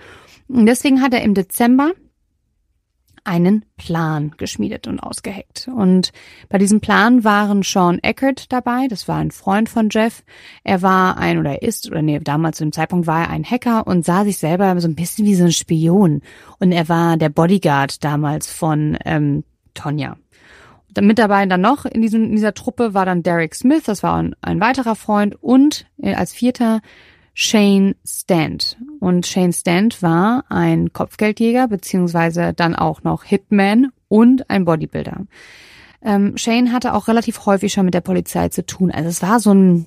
[0.48, 1.92] Und deswegen hat er im Dezember
[3.26, 5.68] einen Plan geschmiedet und ausgeheckt.
[5.68, 6.12] Und
[6.48, 10.22] bei diesem Plan waren Sean Eckert dabei, das war ein Freund von Jeff.
[10.62, 13.86] Er war ein oder ist, oder nee, damals zu dem Zeitpunkt war er ein Hacker
[13.86, 16.22] und sah sich selber so ein bisschen wie so ein Spion.
[16.60, 19.42] Und er war der Bodyguard damals von ähm,
[19.74, 20.16] Tonja.
[21.00, 24.16] Mit dabei dann noch in, diesem, in dieser Truppe war dann Derek Smith, das war
[24.16, 26.80] ein, ein weiterer Freund und äh, als vierter
[27.34, 28.78] Shane Stant.
[28.98, 35.26] Und Shane Stant war ein Kopfgeldjäger, beziehungsweise dann auch noch Hitman und ein Bodybuilder.
[36.02, 38.90] Ähm, Shane hatte auch relativ häufig schon mit der Polizei zu tun.
[38.90, 39.86] Also es war so ein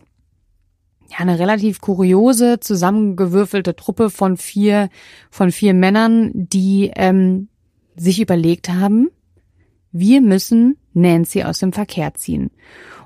[1.10, 4.90] ja, eine relativ kuriose, zusammengewürfelte Truppe von vier,
[5.32, 7.48] von vier Männern, die ähm,
[7.96, 9.10] sich überlegt haben,
[9.92, 12.52] wir müssen Nancy aus dem Verkehr ziehen.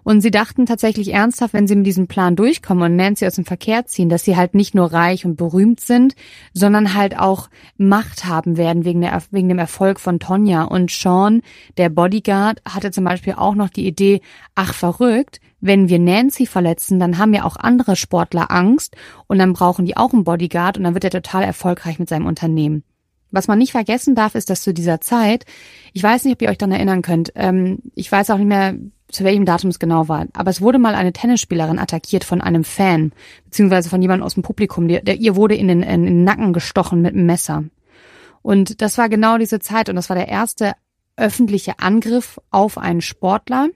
[0.04, 3.46] Und sie dachten tatsächlich ernsthaft, wenn sie mit diesem Plan durchkommen und Nancy aus dem
[3.46, 6.15] Verkehr ziehen, dass sie halt nicht nur reich und berühmt sind,
[6.54, 10.63] sondern halt auch Macht haben werden wegen, der, wegen dem Erfolg von Tonja.
[10.63, 11.41] Und Sean,
[11.78, 14.22] der Bodyguard, hatte zum Beispiel auch noch die Idee,
[14.56, 19.54] ach verrückt, wenn wir Nancy verletzen, dann haben ja auch andere Sportler Angst und dann
[19.54, 22.84] brauchen die auch einen Bodyguard und dann wird er total erfolgreich mit seinem Unternehmen.
[23.34, 25.46] Was man nicht vergessen darf, ist, dass zu dieser Zeit,
[25.91, 28.76] ich weiß nicht, ob ihr euch daran erinnern könnt, ähm, ich weiß auch nicht mehr,
[29.08, 32.63] zu welchem Datum es genau war, aber es wurde mal eine Tennisspielerin attackiert von einem
[32.63, 33.12] Fan,
[33.46, 36.54] beziehungsweise von jemandem aus dem Publikum, der, der ihr wurde in den, in den Nacken
[36.54, 37.63] gestochen mit einem Messer.
[38.43, 40.74] Und das war genau diese Zeit und das war der erste
[41.15, 43.69] öffentliche Angriff auf einen Sportler.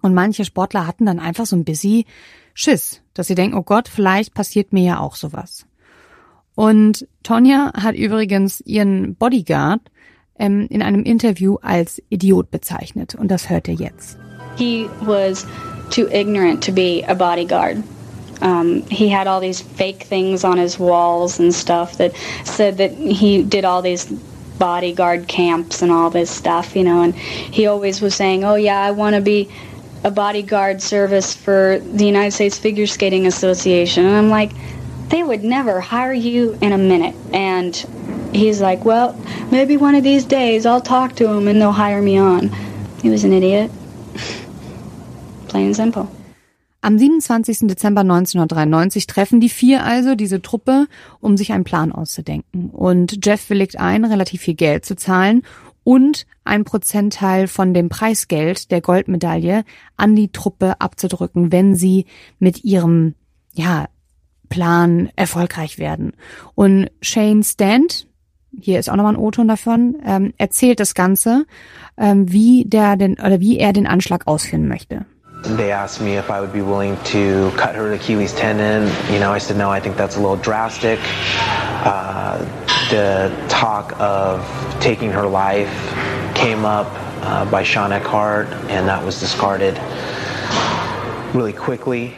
[0.00, 2.04] Und manche Sportler hatten dann einfach so ein bisschen
[2.54, 5.66] Schiss, dass sie denken, oh Gott, vielleicht passiert mir ja auch sowas.
[6.54, 9.80] Und Tonja hat übrigens ihren Bodyguard
[10.38, 13.14] ähm, in einem Interview als Idiot bezeichnet.
[13.14, 14.18] Und das hört ihr jetzt.
[14.56, 15.46] He was
[15.90, 17.78] too ignorant to be a bodyguard.
[18.42, 22.12] Um, he had all these fake things on his walls and stuff that
[22.44, 24.08] said that he did all these
[24.58, 28.80] bodyguard camps and all this stuff, you know, and he always was saying, oh yeah,
[28.80, 29.48] I want to be
[30.04, 34.04] a bodyguard service for the United States Figure Skating Association.
[34.04, 34.50] And I'm like,
[35.12, 37.14] they would never hire you in a minute.
[37.32, 37.76] And
[38.32, 39.14] he's like, well,
[39.50, 42.50] maybe one of these days I'll talk to them and they'll hire me on.
[43.02, 43.70] He was an idiot.
[45.48, 46.08] Plain and simple.
[46.80, 47.68] Am 27.
[47.68, 50.88] Dezember 1993 treffen die vier also diese Truppe,
[51.20, 52.70] um sich einen Plan auszudenken.
[52.70, 55.42] Und Jeff willigt ein, relativ viel Geld zu zahlen
[55.84, 59.64] und ein Prozentteil von dem Preisgeld der Goldmedaille
[59.96, 62.06] an die Truppe abzudrücken, wenn sie
[62.40, 63.14] mit ihrem,
[63.52, 63.86] ja,
[64.52, 66.12] Plan erfolgreich werden.
[66.54, 68.06] Und Shane Stant,
[68.60, 71.46] hier ist auch nochmal ein O-Ton davon, ähm, erzählt das Ganze,
[71.96, 75.06] ähm, wie der den, oder wie er den Anschlag ausführen möchte.
[75.56, 78.90] They asked me if I would be willing to cut her Achilles tendon.
[79.10, 79.70] You know, I said no.
[79.70, 81.00] I think that's a little drastic.
[81.84, 82.44] Uh,
[82.90, 84.44] the talk of
[84.80, 85.72] taking her life
[86.34, 86.86] came up
[87.22, 89.80] uh, by Sean Eckhart, and that was discarded
[91.34, 92.14] really quickly.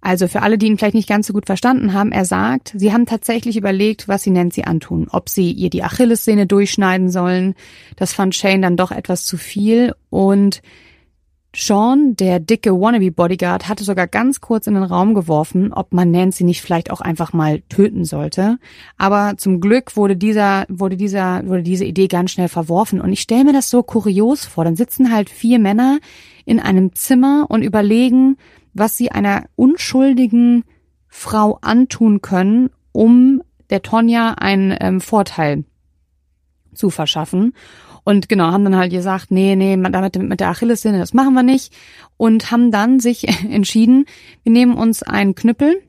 [0.00, 2.92] Also für alle, die ihn vielleicht nicht ganz so gut verstanden haben, er sagt, sie
[2.92, 7.54] haben tatsächlich überlegt, was sie Nancy antun, ob sie ihr die Achillessehne durchschneiden sollen.
[7.96, 10.62] Das fand Shane dann doch etwas zu viel und
[11.56, 16.44] Sean, der dicke Wannabe-Bodyguard, hatte sogar ganz kurz in den Raum geworfen, ob man Nancy
[16.44, 18.58] nicht vielleicht auch einfach mal töten sollte.
[18.98, 23.00] Aber zum Glück wurde dieser, wurde dieser, wurde diese Idee ganz schnell verworfen.
[23.00, 24.64] Und ich stelle mir das so kurios vor.
[24.64, 26.00] Dann sitzen halt vier Männer
[26.44, 28.36] in einem Zimmer und überlegen,
[28.74, 30.64] was sie einer unschuldigen
[31.08, 35.64] Frau antun können, um der Tonja einen ähm, Vorteil
[36.74, 37.54] zu verschaffen.
[38.04, 41.42] Und genau, haben dann halt gesagt, nee, nee, damit mit der Achillessehne, das machen wir
[41.42, 41.74] nicht.
[42.16, 44.06] Und haben dann sich entschieden,
[44.44, 45.82] wir nehmen uns einen Knüppel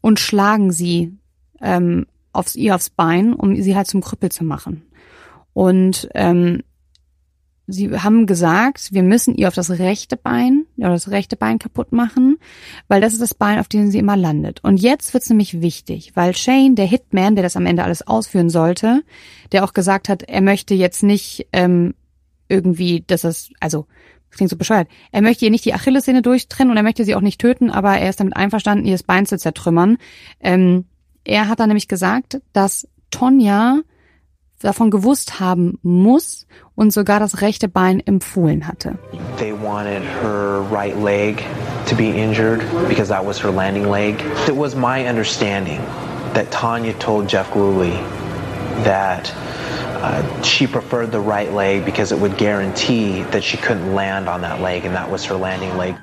[0.00, 1.16] und schlagen sie
[1.60, 4.82] ähm, aufs, ihr aufs Bein, um sie halt zum Krüppel zu machen.
[5.54, 6.62] Und ähm,
[7.72, 11.92] sie haben gesagt, wir müssen ihr auf das rechte Bein oder das rechte Bein kaputt
[11.92, 12.38] machen,
[12.88, 14.60] weil das ist das Bein, auf dem sie immer landet.
[14.62, 18.50] Und jetzt wird's nämlich wichtig, weil Shane, der Hitman, der das am Ende alles ausführen
[18.50, 19.02] sollte,
[19.52, 21.94] der auch gesagt hat, er möchte jetzt nicht ähm,
[22.48, 23.86] irgendwie, dass das, also
[24.28, 24.88] das klingt so bescheuert.
[25.10, 27.98] Er möchte ihr nicht die Achillessehne durchtrennen und er möchte sie auch nicht töten, aber
[27.98, 29.98] er ist damit einverstanden, ihr das Bein zu zertrümmern.
[30.40, 30.84] Ähm,
[31.24, 33.80] er hat dann nämlich gesagt, dass Tonja
[34.62, 38.98] davon gewusst haben muss und sogar das rechte Bein empfohlen hatte.
[39.38, 41.42] They wanted her right leg
[41.86, 44.22] to be injured because that was her landing leg.
[44.48, 45.80] It was my understanding
[46.34, 47.98] that Tanya told Jeff Gluey
[48.84, 49.32] that
[50.02, 54.40] uh, she preferred the right leg because it would guarantee that she couldn't land on
[54.40, 55.94] that leg and that was her landing leg.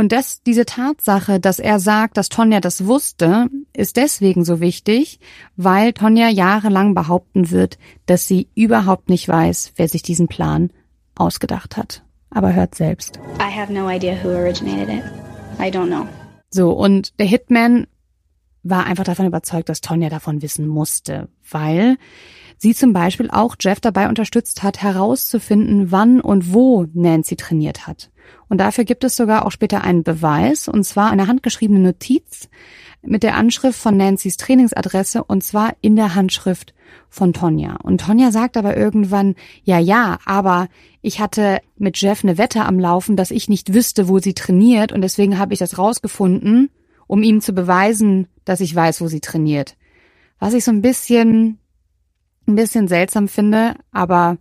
[0.00, 5.20] Und das, diese Tatsache, dass er sagt, dass Tonja das wusste, ist deswegen so wichtig,
[5.56, 10.70] weil Tonja jahrelang behaupten wird, dass sie überhaupt nicht weiß, wer sich diesen Plan
[11.16, 12.02] ausgedacht hat.
[12.30, 13.20] Aber hört selbst.
[13.38, 15.04] I have no idea who originated it.
[15.58, 16.08] I don't know.
[16.48, 17.86] So, und der Hitman
[18.62, 21.98] war einfach davon überzeugt, dass Tonja davon wissen musste, weil
[22.56, 28.09] sie zum Beispiel auch Jeff dabei unterstützt hat, herauszufinden, wann und wo Nancy trainiert hat.
[28.48, 32.48] Und dafür gibt es sogar auch später einen Beweis, und zwar eine handgeschriebene Notiz
[33.02, 36.74] mit der Anschrift von Nancy's Trainingsadresse, und zwar in der Handschrift
[37.08, 37.76] von Tonja.
[37.82, 40.68] Und Tonja sagt aber irgendwann, ja, ja, aber
[41.00, 44.92] ich hatte mit Jeff eine Wette am Laufen, dass ich nicht wüsste, wo sie trainiert,
[44.92, 46.70] und deswegen habe ich das rausgefunden
[47.10, 49.76] um ihm zu beweisen, dass ich weiß, wo sie trainiert.
[50.38, 51.58] Was ich so ein bisschen,
[52.46, 54.38] ein bisschen seltsam finde, aber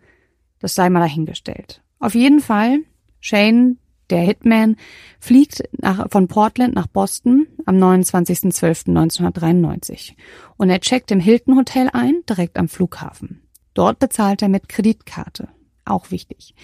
[0.59, 1.81] das sei mal dahingestellt.
[1.97, 2.81] Auf jeden Fall,
[3.19, 3.77] Shane,
[4.09, 4.77] der Hitman,
[5.19, 10.13] fliegt nach, von Portland nach Boston am 29.12.1993
[10.57, 13.43] und er checkt im Hilton Hotel ein, direkt am Flughafen.
[13.73, 15.49] Dort bezahlt er mit Kreditkarte.
[15.85, 16.55] Auch wichtig.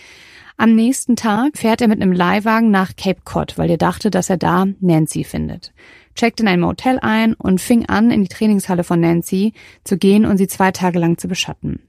[0.58, 4.30] Am nächsten Tag fährt er mit einem Leihwagen nach Cape Cod, weil er dachte, dass
[4.30, 5.74] er da Nancy findet.
[6.16, 10.26] Checkt in ein Motel ein und fing an, in die Trainingshalle von Nancy zu gehen
[10.26, 11.82] und sie zwei Tage lang zu beschatten.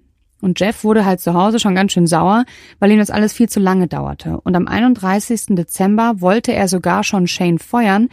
[0.47, 2.45] Und Jeff wurde halt zu Hause schon ganz schön sauer,
[2.79, 4.41] weil ihm das alles viel zu lange dauerte.
[4.45, 5.57] Und am 31.
[5.57, 8.09] Dezember wollte er sogar schon Shane feuern,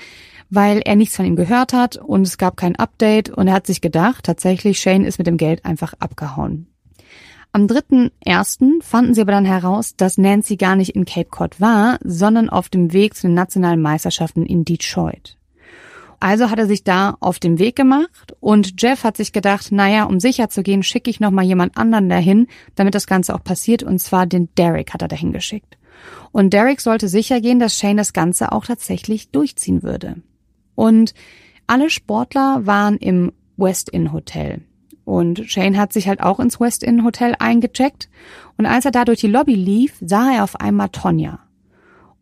[0.50, 3.68] weil er nichts von ihm gehört hat und es gab kein Update und er hat
[3.68, 6.66] sich gedacht, tatsächlich Shane ist mit dem Geld einfach abgehauen.
[7.52, 8.82] Am 3.1.
[8.82, 12.68] fanden sie aber dann heraus, dass Nancy gar nicht in Cape Cod war, sondern auf
[12.68, 15.38] dem Weg zu den nationalen Meisterschaften in Detroit.
[16.24, 20.06] Also hat er sich da auf den Weg gemacht und Jeff hat sich gedacht, naja,
[20.06, 23.84] um sicher zu gehen, schicke ich nochmal jemand anderen dahin, damit das Ganze auch passiert
[23.84, 25.78] und zwar den Derek hat er dahin geschickt.
[26.32, 30.16] Und Derek sollte sicher gehen, dass Shane das Ganze auch tatsächlich durchziehen würde.
[30.76, 31.14] Und
[31.68, 34.62] alle Sportler waren im West Inn Hotel.
[35.04, 38.08] Und Shane hat sich halt auch ins West Inn Hotel eingecheckt.
[38.58, 41.40] Und als er da durch die Lobby lief, sah er auf einmal Tonja.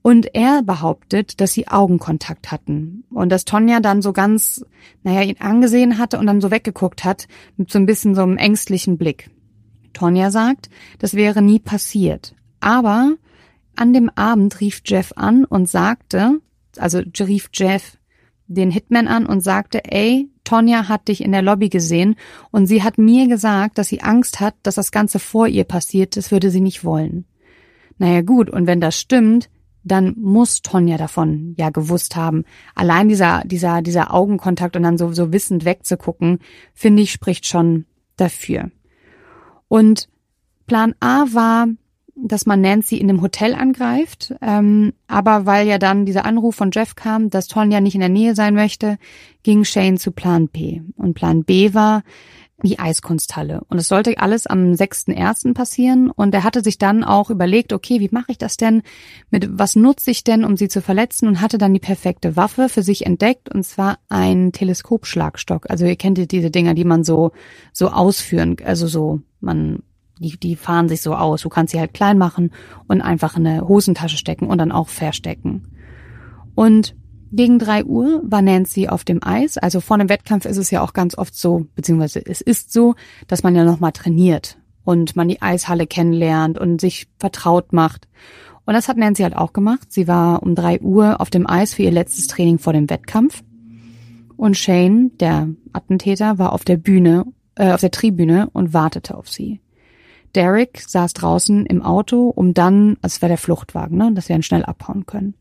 [0.04, 4.66] Und er behauptet, dass sie Augenkontakt hatten und dass Tonja dann so ganz,
[5.04, 8.38] naja, ihn angesehen hatte und dann so weggeguckt hat mit so ein bisschen so einem
[8.38, 9.30] ängstlichen Blick.
[9.94, 12.34] Tonja sagt, das wäre nie passiert.
[12.60, 13.14] Aber
[13.76, 16.40] an dem Abend rief Jeff an und sagte,
[16.78, 17.98] also rief Jeff
[18.48, 22.16] den Hitman an und sagte, ey, Tonja hat dich in der Lobby gesehen
[22.52, 26.18] und sie hat mir gesagt, dass sie Angst hat, dass das Ganze vor ihr passiert,
[26.18, 27.26] das würde sie nicht wollen.
[27.98, 29.50] Naja gut, und wenn das stimmt,
[29.84, 32.44] dann muss Tonja davon ja gewusst haben.
[32.76, 36.40] Allein dieser, dieser, dieser Augenkontakt und dann so, so wissend wegzugucken,
[36.74, 37.86] finde ich, spricht schon
[38.18, 38.72] dafür.
[39.68, 40.10] Und
[40.68, 41.68] Plan A war,
[42.16, 46.72] dass man Nancy in einem Hotel angreift, ähm, aber weil ja dann dieser Anruf von
[46.72, 48.98] Jeff kam, dass Tonja nicht in der Nähe sein möchte,
[49.44, 50.82] ging Shane zu Plan B.
[50.98, 52.04] Und Plan B war,
[52.68, 53.62] die Eiskunsthalle.
[53.70, 55.54] Und es sollte alles am 6.1.
[55.54, 56.10] passieren.
[56.12, 58.84] Und er hatte sich dann auch überlegt, okay, wie mache ich das denn?
[59.30, 61.28] Mit was nutze ich denn, um sie zu verletzen?
[61.28, 65.70] Und hatte dann die perfekte Waffe für sich entdeckt, und zwar ein Teleskopschlagstock.
[65.70, 67.32] Also ihr kennt diese Dinger, die man so,
[67.74, 69.84] so ausführen, also so, man,
[70.20, 71.42] die, die fahren sich so aus.
[71.42, 72.52] Du kannst sie halt klein machen
[72.88, 75.68] und einfach in eine Hosentasche stecken und dann auch verstecken.
[76.54, 76.96] Und
[77.32, 79.58] gegen drei Uhr war Nancy auf dem Eis.
[79.58, 82.96] Also vor einem Wettkampf ist es ja auch ganz oft so, beziehungsweise es ist so,
[83.28, 88.08] dass man ja nochmal trainiert und man die Eishalle kennenlernt und sich vertraut macht.
[88.66, 89.92] Und das hat Nancy halt auch gemacht.
[89.92, 93.44] Sie war um drei Uhr auf dem Eis für ihr letztes Training vor dem Wettkampf.
[94.36, 99.30] Und Shane, der Attentäter, war auf der Bühne, äh, auf der Tribüne und wartete auf
[99.30, 99.62] sie.
[100.36, 104.36] Derek saß draußen im Auto, um dann, also es war der Fluchtwagen, ne, dass wir
[104.36, 105.36] dann schnell abhauen können.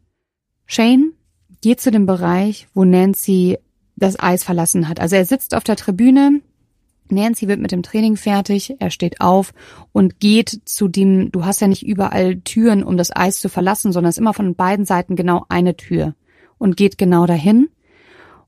[0.66, 1.12] Shane
[1.60, 3.58] geht zu dem Bereich, wo Nancy
[3.96, 5.00] das Eis verlassen hat.
[5.00, 6.40] Also er sitzt auf der Tribüne,
[7.12, 9.52] Nancy wird mit dem Training fertig, er steht auf
[9.92, 13.92] und geht zu dem, du hast ja nicht überall Türen, um das Eis zu verlassen,
[13.92, 16.14] sondern es ist immer von beiden Seiten genau eine Tür
[16.58, 17.68] und geht genau dahin.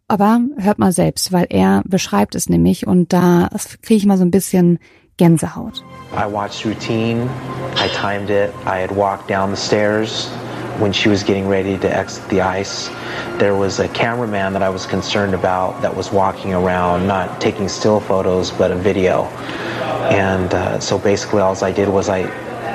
[0.09, 3.49] Aber hört mal selbst, weil er beschreibt es nämlich und da
[3.83, 4.79] kriege ich mal so ein bisschen
[5.17, 5.83] Gänsehaut.
[6.15, 7.29] I watched routine,
[7.77, 10.31] I timed it, I had walked down the stairs
[10.83, 12.89] when she was getting ready to exit the ice.
[13.39, 17.69] There was a cameraman that I was concerned about that was walking around, not taking
[17.69, 19.27] still photos, but a video.
[20.11, 22.27] And uh, so basically, all I did was I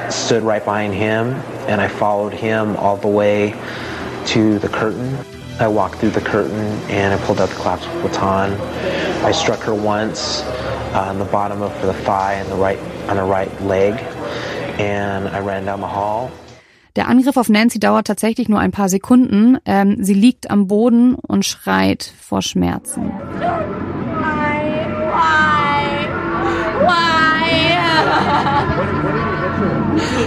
[0.10, 1.34] stood right behind him
[1.67, 3.52] and I followed him all the way
[4.28, 5.17] to the curtain.
[5.60, 8.54] I walked through the curtain and I pulled out the collapsible baton.
[9.26, 10.43] I struck her once
[10.93, 13.96] on the bottom of the thigh and the right on her right leg,
[14.80, 16.32] and I ran down the hall.
[16.98, 19.60] Der Angriff auf Nancy dauert tatsächlich nur ein paar Sekunden.
[19.66, 23.04] Ähm, sie liegt am Boden und schreit vor Schmerzen.
[23.04, 23.12] Why?
[26.82, 26.88] Why?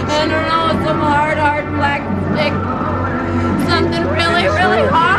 [0.07, 2.53] I don't know, some hard, hard black stick.
[3.67, 5.10] Something really, really hard.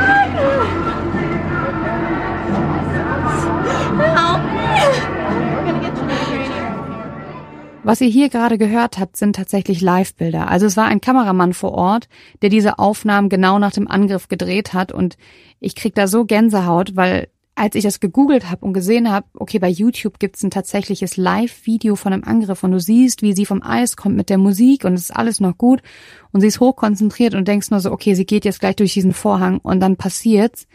[7.84, 10.48] Was ihr hier gerade gehört habt, sind tatsächlich Live-Bilder.
[10.48, 12.08] Also es war ein Kameramann vor Ort,
[12.40, 14.92] der diese Aufnahmen genau nach dem Angriff gedreht hat.
[14.92, 15.16] Und
[15.58, 19.58] ich krieg da so Gänsehaut, weil als ich das gegoogelt habe und gesehen habe, okay,
[19.58, 22.62] bei YouTube gibt's ein tatsächliches Live-Video von einem Angriff.
[22.62, 25.40] Und du siehst, wie sie vom Eis kommt mit der Musik und es ist alles
[25.40, 25.82] noch gut.
[26.30, 29.12] Und sie ist hochkonzentriert und denkst nur so, okay, sie geht jetzt gleich durch diesen
[29.12, 30.68] Vorhang und dann passiert's.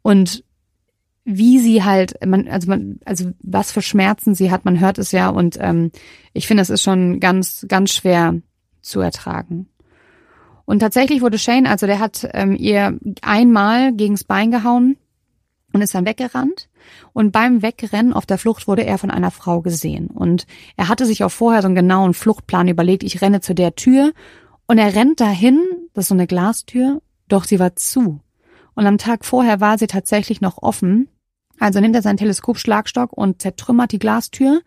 [0.00, 0.42] Und
[1.28, 5.10] wie sie halt, man, also man, also was für Schmerzen sie hat, man hört es
[5.10, 5.90] ja und ähm,
[6.32, 8.36] ich finde, es ist schon ganz, ganz schwer
[8.80, 9.68] zu ertragen.
[10.66, 14.96] Und tatsächlich wurde Shane, also der hat ähm, ihr einmal gegens Bein gehauen
[15.72, 16.68] und ist dann weggerannt.
[17.12, 20.06] Und beim Wegrennen auf der Flucht wurde er von einer Frau gesehen.
[20.06, 20.46] Und
[20.76, 24.12] er hatte sich auch vorher so einen genauen Fluchtplan überlegt, ich renne zu der Tür
[24.68, 25.60] und er rennt dahin,
[25.92, 28.20] das ist so eine Glastür, doch sie war zu.
[28.74, 31.08] Und am Tag vorher war sie tatsächlich noch offen
[31.58, 34.60] also nimmt er seinen Teleskopschlagstock und zertrümmert die Glastür,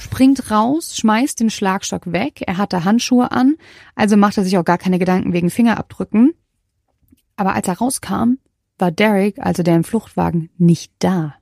[0.00, 2.42] springt raus, schmeißt den Schlagstock weg.
[2.46, 3.56] Er hatte Handschuhe an,
[3.94, 6.32] also macht er sich auch gar keine Gedanken wegen Fingerabdrücken.
[7.36, 8.38] Aber als er rauskam,
[8.78, 11.34] war Derek, also der im Fluchtwagen, nicht da.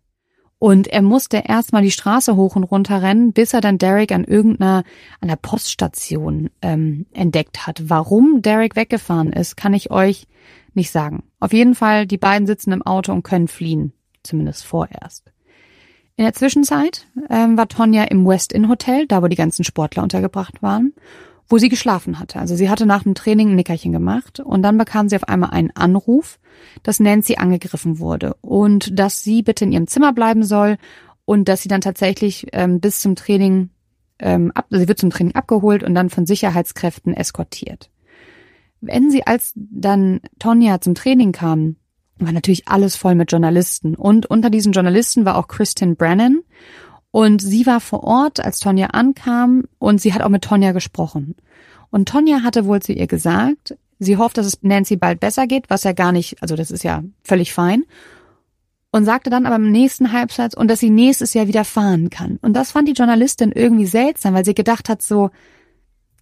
[0.60, 4.24] Und er musste erstmal die Straße hoch und runter rennen, bis er dann Derek an
[4.24, 4.82] irgendeiner
[5.20, 7.82] an der Poststation ähm, entdeckt hat.
[7.88, 10.26] Warum Derek weggefahren ist, kann ich euch
[10.74, 11.22] nicht sagen.
[11.38, 13.92] Auf jeden Fall, die beiden sitzen im Auto und können fliehen
[14.28, 15.32] zumindest vorerst.
[16.16, 20.02] In der Zwischenzeit ähm, war Tonja im West Inn Hotel, da wo die ganzen Sportler
[20.02, 20.92] untergebracht waren,
[21.48, 22.40] wo sie geschlafen hatte.
[22.40, 25.50] Also sie hatte nach dem Training ein Nickerchen gemacht und dann bekam sie auf einmal
[25.50, 26.40] einen Anruf,
[26.82, 30.76] dass Nancy angegriffen wurde und dass sie bitte in ihrem Zimmer bleiben soll
[31.24, 33.70] und dass sie dann tatsächlich ähm, bis zum Training
[34.18, 37.90] ähm, ab, sie wird zum Training abgeholt und dann von Sicherheitskräften eskortiert.
[38.80, 41.76] Wenn sie als dann Tonja zum Training kam,
[42.18, 43.94] war natürlich alles voll mit Journalisten.
[43.94, 46.40] Und unter diesen Journalisten war auch Kristen Brennan.
[47.10, 51.36] Und sie war vor Ort, als Tonja ankam, und sie hat auch mit Tonja gesprochen.
[51.90, 55.70] Und Tonja hatte wohl zu ihr gesagt, sie hofft, dass es Nancy bald besser geht,
[55.70, 57.84] was ja gar nicht, also das ist ja völlig fein.
[58.90, 62.38] Und sagte dann aber im nächsten Halbsatz, und dass sie nächstes Jahr wieder fahren kann.
[62.42, 65.30] Und das fand die Journalistin irgendwie seltsam, weil sie gedacht hat so,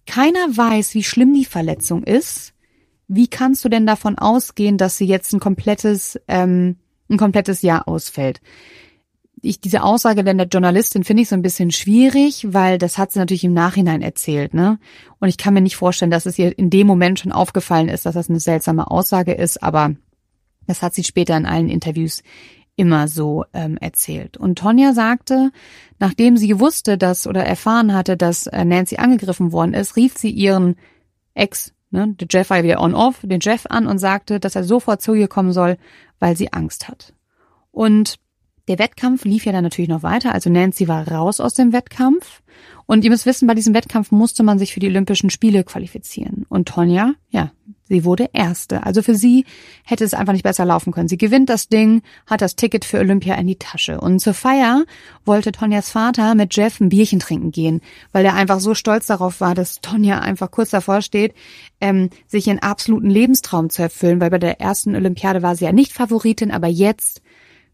[0.05, 2.53] keiner weiß, wie schlimm die Verletzung ist
[3.07, 6.77] wie kannst du denn davon ausgehen, dass sie jetzt ein komplettes, ähm,
[7.09, 8.41] ein komplettes Jahr ausfällt?
[9.41, 13.11] Ich, diese Aussage denn der Journalistin finde ich so ein bisschen schwierig, weil das hat
[13.11, 14.79] sie natürlich im Nachhinein erzählt, ne?
[15.19, 18.05] Und ich kann mir nicht vorstellen, dass es ihr in dem Moment schon aufgefallen ist,
[18.05, 19.95] dass das eine seltsame Aussage ist, aber
[20.65, 22.23] das hat sie später in allen Interviews
[22.75, 24.37] immer so ähm, erzählt.
[24.37, 25.51] Und Tonja sagte,
[25.99, 30.29] nachdem sie wusste, dass oder erfahren hatte, dass äh, Nancy angegriffen worden ist, rief sie
[30.29, 30.75] ihren
[31.33, 35.01] Ex ne, der Jeff war wieder on-off, den Jeff an und sagte, dass er sofort
[35.01, 35.77] zu ihr kommen soll,
[36.19, 37.13] weil sie Angst hat.
[37.71, 38.19] Und
[38.67, 40.33] der Wettkampf lief ja dann natürlich noch weiter.
[40.33, 42.41] Also Nancy war raus aus dem Wettkampf.
[42.85, 46.45] Und ihr müsst wissen, bei diesem Wettkampf musste man sich für die Olympischen Spiele qualifizieren.
[46.49, 47.51] Und Tonja, ja,
[47.87, 48.83] sie wurde Erste.
[48.83, 49.45] Also für sie
[49.83, 51.07] hätte es einfach nicht besser laufen können.
[51.07, 53.99] Sie gewinnt das Ding, hat das Ticket für Olympia in die Tasche.
[53.99, 54.85] Und zur Feier
[55.25, 57.81] wollte Tonjas Vater mit Jeff ein Bierchen trinken gehen,
[58.11, 61.33] weil er einfach so stolz darauf war, dass Tonja einfach kurz davor steht,
[61.81, 65.71] ähm, sich ihren absoluten Lebenstraum zu erfüllen, weil bei der ersten Olympiade war sie ja
[65.71, 67.21] nicht Favoritin, aber jetzt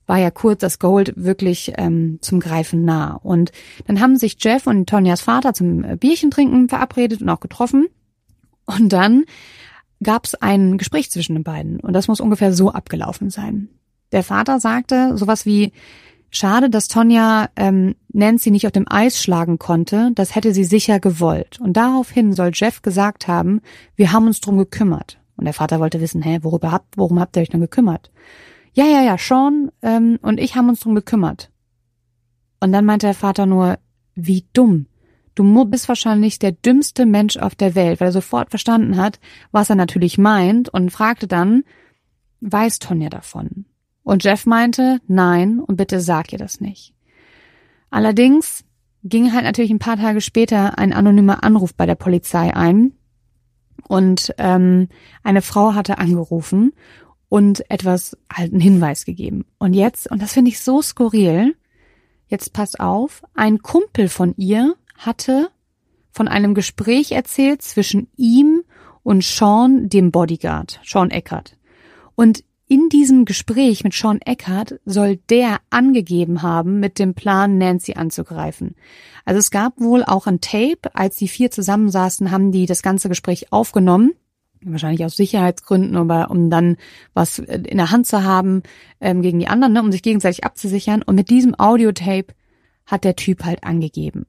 [0.06, 3.20] war ja kurz das Gold wirklich ähm, zum Greifen nah.
[3.24, 3.52] Und
[3.88, 7.88] dann haben sich Jeff und Tonjas Vater zum äh, Bierchen trinken verabredet und auch getroffen.
[8.66, 9.26] Und dann
[10.04, 11.80] gab es ein Gespräch zwischen den beiden.
[11.80, 13.70] Und das muss ungefähr so abgelaufen sein.
[14.12, 15.72] Der Vater sagte sowas wie,
[16.30, 21.00] schade, dass Tonja ähm, Nancy nicht auf dem Eis schlagen konnte, das hätte sie sicher
[21.00, 21.60] gewollt.
[21.60, 23.62] Und daraufhin soll Jeff gesagt haben,
[23.96, 25.20] wir haben uns drum gekümmert.
[25.36, 28.12] Und der Vater wollte wissen, hä, worüber habt, worum habt ihr euch denn gekümmert?
[28.74, 31.52] ja, ja, ja, Sean ähm, und ich haben uns drum gekümmert.
[32.60, 33.78] Und dann meinte der Vater nur,
[34.16, 34.88] wie dumm.
[35.36, 39.20] Du bist wahrscheinlich der dümmste Mensch auf der Welt, weil er sofort verstanden hat,
[39.52, 41.64] was er natürlich meint und fragte dann,
[42.42, 43.66] weiß Tonja davon?
[44.04, 46.94] Und Jeff meinte, nein, und bitte sag ihr das nicht.
[47.90, 48.64] Allerdings
[49.04, 52.94] ging halt natürlich ein paar Tage später ein anonymer Anruf bei der Polizei ein
[53.88, 54.88] und ähm,
[55.24, 56.74] eine Frau hatte angerufen
[57.30, 59.46] und etwas halt einen Hinweis gegeben.
[59.58, 61.56] Und jetzt, und das finde ich so skurril,
[62.28, 64.76] jetzt passt auf, ein Kumpel von ihr
[65.06, 65.50] hatte
[66.12, 68.64] von einem Gespräch erzählt zwischen ihm
[69.04, 71.58] und Sean, dem Bodyguard, Sean Eckert.
[72.16, 77.94] Und in diesem Gespräch mit Sean Eckert soll der angegeben haben, mit dem Plan, Nancy
[77.94, 78.76] anzugreifen.
[79.26, 83.10] Also es gab wohl auch ein Tape, als die vier zusammensaßen, haben die das ganze
[83.10, 84.14] Gespräch aufgenommen
[84.66, 86.78] wahrscheinlich aus Sicherheitsgründen, aber um dann
[87.14, 88.64] was in der Hand zu haben
[89.02, 91.02] ähm, gegen die anderen, ne, um sich gegenseitig abzusichern.
[91.02, 92.28] Und mit diesem Audiotape
[92.86, 94.26] hat der Typ halt angegeben.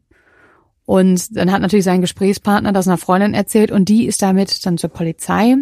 [0.86, 4.76] Und dann hat natürlich sein Gesprächspartner das einer Freundin erzählt und die ist damit dann
[4.76, 5.56] zur Polizei.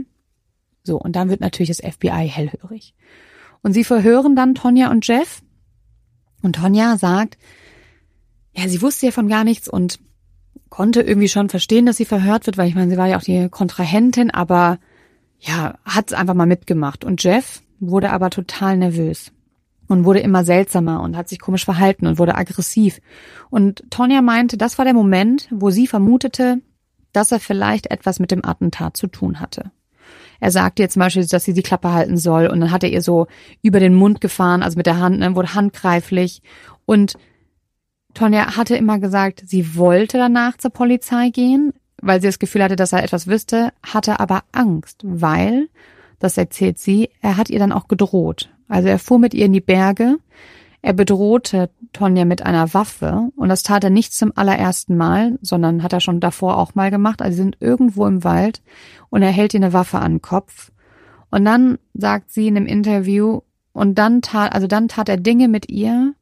[0.82, 2.94] So, und dann wird natürlich das FBI hellhörig.
[3.62, 5.42] Und sie verhören dann Tonja und Jeff.
[6.42, 7.38] Und Tonja sagt,
[8.52, 10.00] ja, sie wusste ja von gar nichts und
[10.68, 13.22] konnte irgendwie schon verstehen, dass sie verhört wird, weil ich meine, sie war ja auch
[13.22, 14.78] die Kontrahentin, aber
[15.38, 17.04] ja, hat's einfach mal mitgemacht.
[17.04, 19.32] Und Jeff wurde aber total nervös
[19.88, 23.00] und wurde immer seltsamer und hat sich komisch verhalten und wurde aggressiv.
[23.50, 26.60] Und Tonja meinte, das war der Moment, wo sie vermutete,
[27.12, 29.70] dass er vielleicht etwas mit dem Attentat zu tun hatte.
[30.40, 32.90] Er sagte ihr zum Beispiel, dass sie die Klappe halten soll und dann hat er
[32.90, 33.28] ihr so
[33.62, 36.42] über den Mund gefahren, also mit der Hand, ne, wurde handgreiflich
[36.84, 37.14] und
[38.14, 41.72] Tonja hatte immer gesagt, sie wollte danach zur Polizei gehen,
[42.02, 45.68] weil sie das Gefühl hatte, dass er etwas wüsste, hatte aber Angst, weil,
[46.18, 48.51] das erzählt sie, er hat ihr dann auch gedroht.
[48.68, 50.18] Also er fuhr mit ihr in die Berge,
[50.80, 55.82] er bedrohte Tonja mit einer Waffe und das tat er nicht zum allerersten Mal, sondern
[55.82, 57.22] hat er schon davor auch mal gemacht.
[57.22, 58.62] Also sie sind irgendwo im Wald
[59.10, 60.72] und er hält ihr eine Waffe an den Kopf.
[61.30, 63.40] Und dann sagt sie in einem Interview,
[63.72, 66.14] und dann tat, also dann tat er Dinge mit ihr,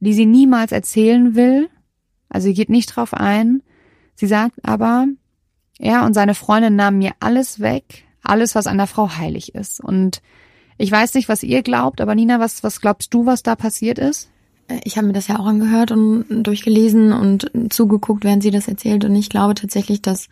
[0.00, 1.68] die sie niemals erzählen will.
[2.28, 3.62] Also sie geht nicht drauf ein.
[4.14, 5.06] Sie sagt aber,
[5.78, 9.80] er und seine Freundin nahmen mir alles weg, alles, was einer Frau heilig ist.
[9.80, 10.20] Und
[10.78, 13.98] ich weiß nicht, was ihr glaubt, aber Nina, was, was glaubst du, was da passiert
[13.98, 14.30] ist?
[14.84, 19.04] Ich habe mir das ja auch angehört und durchgelesen und zugeguckt, während sie das erzählt.
[19.04, 20.28] Und ich glaube tatsächlich, dass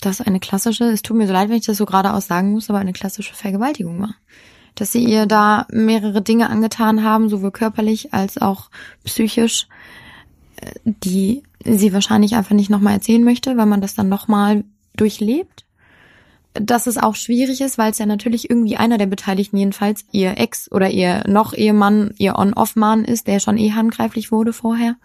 [0.00, 2.70] das eine klassische, es tut mir so leid, wenn ich das so geradeaus sagen muss,
[2.70, 4.14] aber eine klassische Vergewaltigung war
[4.78, 8.70] dass sie ihr da mehrere Dinge angetan haben, sowohl körperlich als auch
[9.04, 9.66] psychisch,
[10.56, 14.64] äh, die sie wahrscheinlich einfach nicht nochmal erzählen möchte, weil man das dann nochmal
[14.96, 15.64] durchlebt.
[16.60, 20.38] Dass es auch schwierig ist, weil es ja natürlich irgendwie einer der Beteiligten jedenfalls ihr
[20.38, 24.96] Ex oder ihr noch Ehemann, ihr On-Off-Mann ist, der schon eh handgreiflich wurde vorher.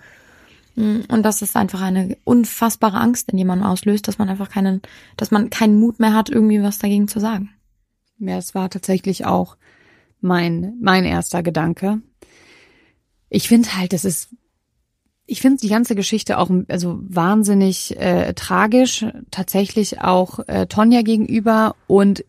[0.75, 4.81] Mm, und dass es einfach eine unfassbare Angst in jemandem auslöst, dass man einfach keinen,
[5.17, 7.51] dass man keinen Mut mehr hat, irgendwie was dagegen zu sagen.
[8.19, 9.57] Ja, es war tatsächlich auch
[10.21, 12.01] mein, mein erster Gedanke.
[13.29, 14.29] Ich finde halt, das ist,
[15.25, 21.75] ich finde die ganze Geschichte auch also wahnsinnig äh, tragisch, tatsächlich auch äh, Tonja gegenüber.
[21.87, 22.25] Und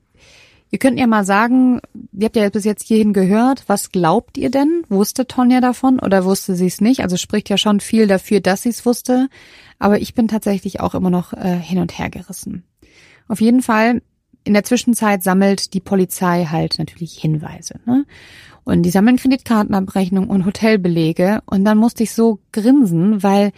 [0.71, 1.81] ihr könnt ja mal sagen,
[2.13, 4.85] ihr habt ja bis jetzt hierhin gehört, was glaubt ihr denn?
[4.89, 7.01] Wusste Tonja davon oder wusste sie es nicht?
[7.01, 9.29] Also spricht ja schon viel dafür, dass sie es wusste.
[9.79, 12.65] Aber ich bin tatsächlich auch immer noch äh, hin und her gerissen.
[13.27, 14.03] Auf jeden Fall
[14.45, 17.81] in der Zwischenzeit sammelt die Polizei halt natürlich Hinweise.
[17.87, 18.05] Ne?
[18.65, 21.41] Und die sammeln Kreditkartenabrechnung und Hotelbelege.
[21.47, 23.53] Und dann musste ich so grinsen, weil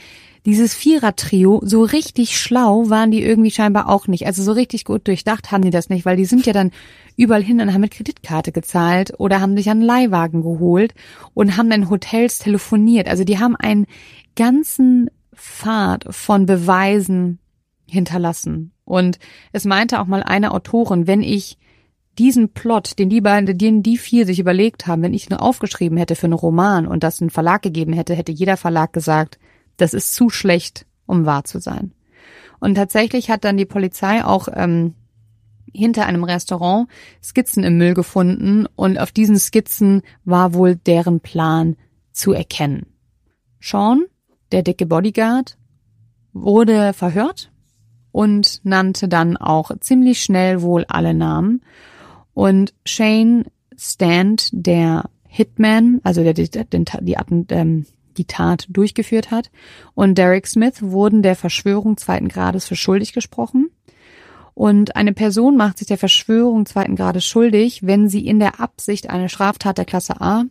[0.47, 4.27] dieses Vierer-Trio, so richtig schlau waren die irgendwie scheinbar auch nicht.
[4.27, 6.71] Also so richtig gut durchdacht haben die das nicht, weil die sind ja dann
[7.17, 10.95] überall hin und haben mit Kreditkarte gezahlt oder haben sich einen Leihwagen geholt
[11.35, 13.09] und haben dann Hotels telefoniert.
[13.09, 13.87] Also die haben einen
[14.37, 17.41] ganzen Pfad von Beweisen
[17.89, 18.73] hinterlassen.
[18.85, 19.19] Und
[19.53, 21.59] es meinte auch mal eine Autorin, wenn ich
[22.19, 25.99] diesen Plot, den die beiden, den die vier sich überlegt haben, wenn ich ihn aufgeschrieben
[25.99, 29.39] hätte für einen Roman und das einen Verlag gegeben hätte, hätte jeder Verlag gesagt,
[29.77, 31.93] das ist zu schlecht, um wahr zu sein.
[32.59, 34.95] Und tatsächlich hat dann die Polizei auch ähm,
[35.73, 36.89] hinter einem Restaurant
[37.23, 41.77] Skizzen im Müll gefunden und auf diesen Skizzen war wohl deren Plan
[42.13, 42.87] zu erkennen.
[43.61, 44.05] Sean,
[44.53, 45.59] der dicke Bodyguard,
[46.33, 47.51] wurde verhört
[48.13, 51.63] und nannte dann auch ziemlich schnell wohl alle Namen.
[52.37, 53.47] Und Shane
[53.79, 57.17] Stand, der Hitman, also der die, die, die,
[57.49, 57.87] ähm,
[58.19, 59.51] die Tat durchgeführt hat,
[59.95, 63.71] und Derek Smith wurden der Verschwörung zweiten Grades für schuldig gesprochen.
[64.53, 69.09] Und eine Person macht sich der Verschwörung zweiten Grades schuldig, wenn sie in der Absicht
[69.09, 70.45] eine Straftat der Klasse A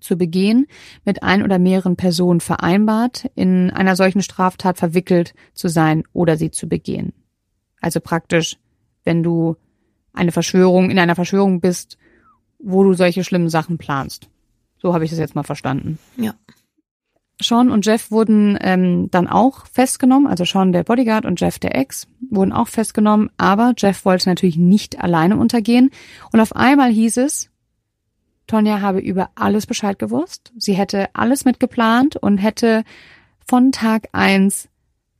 [0.00, 0.66] zu begehen,
[1.04, 6.50] mit ein oder mehreren Personen vereinbart, in einer solchen Straftat verwickelt zu sein oder sie
[6.50, 7.12] zu begehen.
[7.80, 8.56] Also praktisch,
[9.04, 9.54] wenn du
[10.18, 11.96] eine Verschwörung, in einer Verschwörung bist,
[12.58, 14.28] wo du solche schlimmen Sachen planst.
[14.78, 15.98] So habe ich das jetzt mal verstanden.
[16.16, 16.34] Ja.
[17.40, 21.76] Sean und Jeff wurden ähm, dann auch festgenommen, also Sean der Bodyguard und Jeff der
[21.76, 25.90] Ex wurden auch festgenommen, aber Jeff wollte natürlich nicht alleine untergehen
[26.32, 27.48] und auf einmal hieß es,
[28.48, 30.52] Tonja habe über alles Bescheid gewusst.
[30.56, 32.82] Sie hätte alles mitgeplant und hätte
[33.46, 34.68] von Tag eins,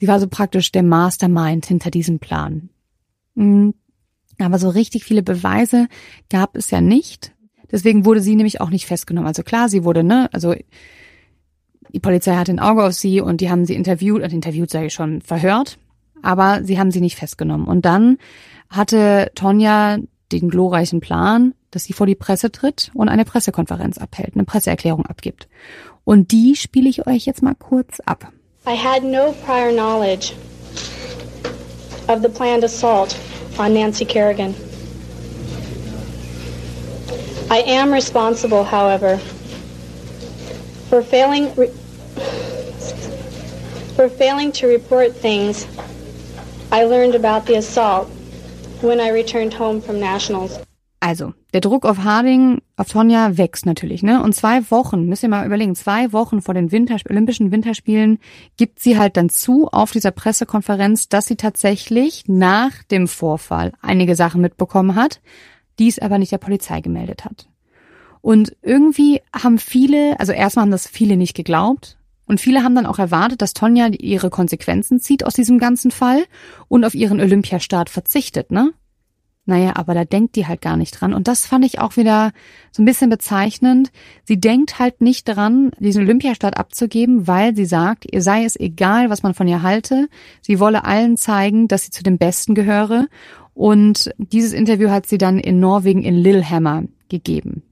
[0.00, 2.70] sie war so praktisch der Mastermind hinter diesem Plan.
[3.34, 3.74] Mhm.
[4.38, 5.88] Aber so richtig viele Beweise
[6.30, 7.32] gab es ja nicht.
[7.70, 9.26] Deswegen wurde sie nämlich auch nicht festgenommen.
[9.26, 10.54] Also klar, sie wurde, ne, also
[11.92, 14.86] die Polizei hatte ein Auge auf sie und die haben sie interviewt, und interviewt sage
[14.86, 15.78] ich schon, verhört,
[16.22, 17.66] aber sie haben sie nicht festgenommen.
[17.66, 18.18] Und dann
[18.70, 19.98] hatte Tonja
[20.32, 25.06] den glorreichen Plan, dass sie vor die Presse tritt und eine Pressekonferenz abhält, eine Presseerklärung
[25.06, 25.48] abgibt.
[26.04, 28.32] Und die spiele ich euch jetzt mal kurz ab.
[28.66, 30.32] I had no prior knowledge
[32.08, 33.18] of the planned assault
[33.58, 34.54] on Nancy Kerrigan.
[37.50, 39.18] I am responsible, however,
[40.88, 41.54] for failing
[43.94, 45.66] for failing to report things
[46.70, 48.08] I learned about the assault
[48.80, 50.60] when I returned home from nationals.
[51.00, 54.20] Also, der Druck auf Harding, auf Tonja wächst natürlich, ne?
[54.22, 58.18] Und zwei Wochen, müsst ihr mal überlegen, zwei Wochen vor den Winter, Olympischen Winterspielen
[58.56, 64.16] gibt sie halt dann zu auf dieser Pressekonferenz, dass sie tatsächlich nach dem Vorfall einige
[64.16, 65.20] Sachen mitbekommen hat,
[65.78, 67.48] die es aber nicht der Polizei gemeldet hat.
[68.20, 71.96] Und irgendwie haben viele, also erstmal haben das viele nicht geglaubt.
[72.26, 76.24] Und viele haben dann auch erwartet, dass Tonja ihre Konsequenzen zieht aus diesem ganzen Fall
[76.66, 78.72] und auf ihren Olympiastart verzichtet, ne?
[79.48, 81.14] Naja, aber da denkt die halt gar nicht dran.
[81.14, 82.32] Und das fand ich auch wieder
[82.70, 83.90] so ein bisschen bezeichnend.
[84.24, 89.08] Sie denkt halt nicht dran, diesen Olympiastart abzugeben, weil sie sagt, ihr sei es egal,
[89.08, 90.10] was man von ihr halte.
[90.42, 93.06] Sie wolle allen zeigen, dass sie zu den Besten gehöre.
[93.54, 97.62] Und dieses Interview hat sie dann in Norwegen in Lillehammer gegeben.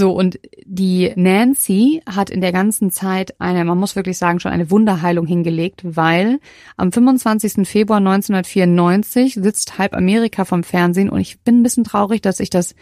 [0.00, 4.50] So, und die Nancy hat in der ganzen Zeit eine, man muss wirklich sagen, schon
[4.50, 6.40] eine Wunderheilung hingelegt, weil
[6.78, 7.68] am 25.
[7.68, 12.48] Februar 1994 sitzt halb Amerika vom Fernsehen und ich bin ein bisschen traurig, dass ich
[12.48, 12.74] das,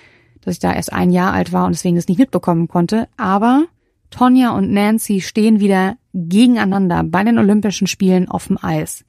[0.43, 3.65] dass ich da erst ein Jahr alt war und deswegen das nicht mitbekommen konnte, aber
[4.11, 9.05] Tonja und Nancy stehen wieder gegeneinander bei den Olympischen Spielen auf dem Eis.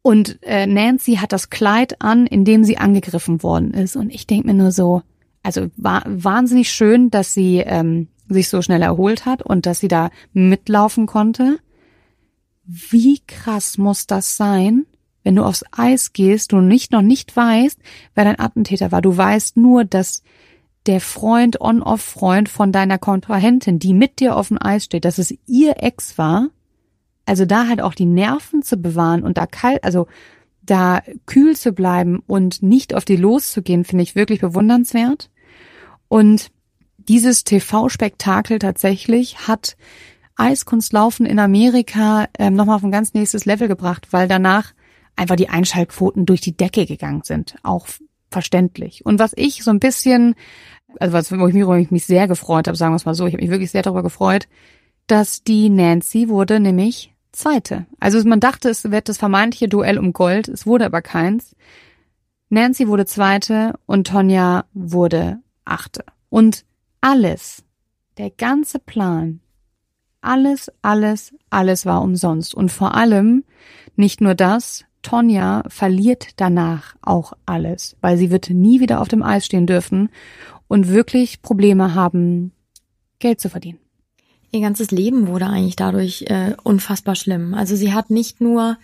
[0.00, 3.96] Und äh, Nancy hat das Kleid an, in dem sie angegriffen worden ist.
[3.96, 5.02] Und ich denke mir nur so,
[5.42, 9.88] also war wahnsinnig schön, dass sie ähm, sich so schnell erholt hat und dass sie
[9.88, 11.58] da mitlaufen konnte.
[12.64, 14.86] Wie krass muss das sein,
[15.22, 17.78] wenn du aufs Eis gehst, du nicht noch nicht weißt,
[18.14, 19.02] wer dein Attentäter war.
[19.02, 20.22] Du weißt nur, dass
[20.86, 25.34] der Freund, On-Off-Freund von deiner Kontrahentin, die mit dir auf dem Eis steht, dass es
[25.46, 26.48] ihr Ex war.
[27.26, 30.06] Also da halt auch die Nerven zu bewahren und da kalt, also
[30.70, 35.30] da kühl zu bleiben und nicht auf die loszugehen, finde ich wirklich bewundernswert.
[36.08, 36.50] Und
[36.96, 39.76] dieses TV-Spektakel tatsächlich hat
[40.36, 44.72] Eiskunstlaufen in Amerika ähm, nochmal auf ein ganz nächstes Level gebracht, weil danach
[45.16, 47.56] einfach die Einschaltquoten durch die Decke gegangen sind.
[47.62, 47.86] Auch
[48.30, 49.04] verständlich.
[49.04, 50.34] Und was ich so ein bisschen,
[51.00, 53.14] also was, wo ich mich, wo ich mich sehr gefreut habe, sagen wir es mal
[53.14, 54.46] so, ich habe mich wirklich sehr darüber gefreut,
[55.06, 57.86] dass die Nancy wurde nämlich Zweite.
[58.00, 61.54] Also man dachte, es wird das vermeintliche Duell um Gold, es wurde aber keins.
[62.48, 66.04] Nancy wurde Zweite und Tonja wurde Achte.
[66.30, 66.64] Und
[67.00, 67.62] alles,
[68.16, 69.38] der ganze Plan,
[70.20, 72.56] alles, alles, alles war umsonst.
[72.56, 73.44] Und vor allem
[73.94, 79.22] nicht nur das, Tonja verliert danach auch alles, weil sie wird nie wieder auf dem
[79.22, 80.08] Eis stehen dürfen
[80.66, 82.50] und wirklich Probleme haben,
[83.20, 83.78] Geld zu verdienen.
[84.50, 87.54] Ihr ganzes Leben wurde eigentlich dadurch äh, unfassbar schlimm.
[87.54, 88.78] Also sie hat nicht nur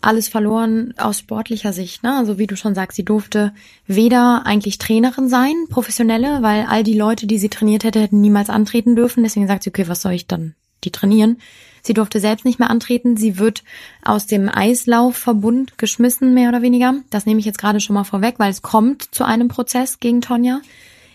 [0.00, 2.02] alles verloren aus sportlicher Sicht.
[2.02, 2.16] Ne?
[2.16, 3.52] Also wie du schon sagst, sie durfte
[3.86, 8.50] weder eigentlich Trainerin sein, professionelle, weil all die Leute, die sie trainiert hätte, hätten niemals
[8.50, 9.24] antreten dürfen.
[9.24, 10.54] Deswegen sagt sie, okay, was soll ich dann
[10.84, 11.38] die trainieren?
[11.82, 13.16] Sie durfte selbst nicht mehr antreten.
[13.16, 13.64] Sie wird
[14.04, 16.94] aus dem Eislaufverbund geschmissen, mehr oder weniger.
[17.10, 20.20] Das nehme ich jetzt gerade schon mal vorweg, weil es kommt zu einem Prozess gegen
[20.20, 20.60] Tonja.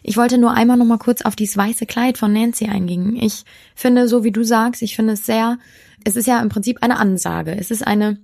[0.03, 3.15] Ich wollte nur einmal noch mal kurz auf dieses weiße Kleid von Nancy eingehen.
[3.15, 3.43] Ich
[3.73, 5.57] finde, so wie du sagst, ich finde es sehr,
[6.03, 7.55] es ist ja im Prinzip eine Ansage.
[7.57, 8.17] Es ist eine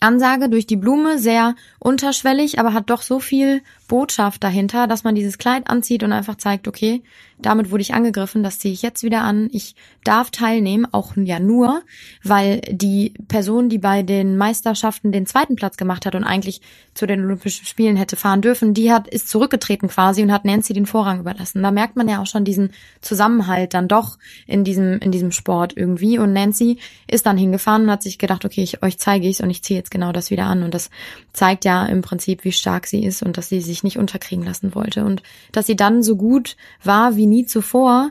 [0.00, 5.16] Ansage durch die Blume, sehr unterschwellig, aber hat doch so viel Botschaft dahinter, dass man
[5.16, 7.02] dieses Kleid anzieht und einfach zeigt, okay,
[7.42, 9.48] damit wurde ich angegriffen, das ziehe ich jetzt wieder an.
[9.52, 9.74] Ich
[10.04, 11.82] darf teilnehmen, auch ja nur,
[12.22, 16.60] weil die Person, die bei den Meisterschaften den zweiten Platz gemacht hat und eigentlich
[16.94, 20.72] zu den Olympischen Spielen hätte fahren dürfen, die hat ist zurückgetreten quasi und hat Nancy
[20.72, 21.62] den Vorrang überlassen.
[21.62, 22.70] Da merkt man ja auch schon diesen
[23.00, 27.90] Zusammenhalt dann doch in diesem in diesem Sport irgendwie und Nancy ist dann hingefahren und
[27.90, 30.44] hat sich gedacht, okay, ich euch zeige ich's und ich ziehe jetzt genau das wieder
[30.44, 30.90] an und das
[31.32, 34.74] zeigt ja im Prinzip, wie stark sie ist und dass sie sich nicht unterkriegen lassen
[34.74, 35.22] wollte und
[35.52, 38.10] dass sie dann so gut war wie nie zuvor,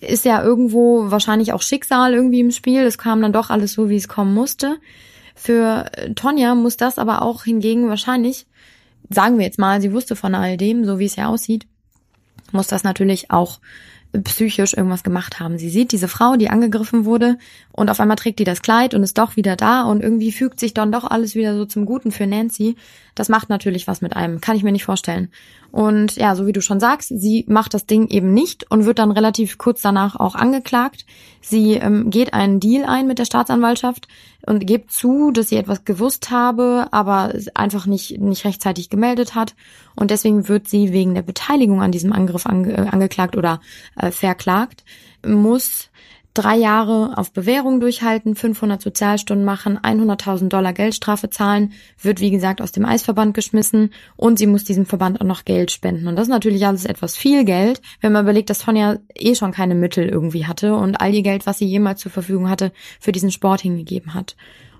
[0.00, 2.82] ist ja irgendwo wahrscheinlich auch Schicksal irgendwie im Spiel.
[2.82, 4.76] Es kam dann doch alles so, wie es kommen musste.
[5.34, 8.46] Für Tonja muss das aber auch hingegen wahrscheinlich,
[9.08, 11.66] sagen wir jetzt mal, sie wusste von all dem, so wie es ja aussieht,
[12.52, 13.60] muss das natürlich auch
[14.24, 15.58] psychisch irgendwas gemacht haben.
[15.58, 17.36] Sie sieht diese Frau, die angegriffen wurde
[17.72, 20.60] und auf einmal trägt die das Kleid und ist doch wieder da und irgendwie fügt
[20.60, 22.76] sich dann doch alles wieder so zum Guten für Nancy.
[23.18, 25.30] Das macht natürlich was mit einem, kann ich mir nicht vorstellen.
[25.70, 28.98] Und ja, so wie du schon sagst, sie macht das Ding eben nicht und wird
[28.98, 31.04] dann relativ kurz danach auch angeklagt.
[31.40, 34.08] Sie ähm, geht einen Deal ein mit der Staatsanwaltschaft
[34.46, 39.54] und gibt zu, dass sie etwas gewusst habe, aber einfach nicht, nicht rechtzeitig gemeldet hat.
[39.94, 43.60] Und deswegen wird sie wegen der Beteiligung an diesem Angriff ange, äh, angeklagt oder
[43.96, 44.84] äh, verklagt,
[45.26, 45.90] muss
[46.38, 52.62] drei Jahre auf Bewährung durchhalten, 500 Sozialstunden machen, 100.000 Dollar Geldstrafe zahlen, wird wie gesagt
[52.62, 56.06] aus dem Eisverband geschmissen und sie muss diesem Verband auch noch Geld spenden.
[56.06, 59.50] Und das ist natürlich alles etwas viel Geld, wenn man überlegt, dass Tonja eh schon
[59.50, 63.10] keine Mittel irgendwie hatte und all ihr Geld, was sie jemals zur Verfügung hatte, für
[63.10, 64.36] diesen Sport hingegeben hat.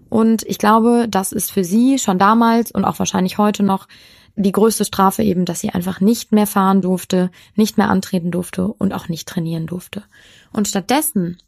[0.09, 3.89] Und ich glaube, das ist für sie schon damals und auch wahrscheinlich heute noch
[4.37, 8.69] die größte Strafe eben, dass sie einfach nicht mehr fahren durfte, nicht mehr antreten durfte
[8.69, 10.05] und auch nicht trainieren durfte.
[10.53, 11.39] Und stattdessen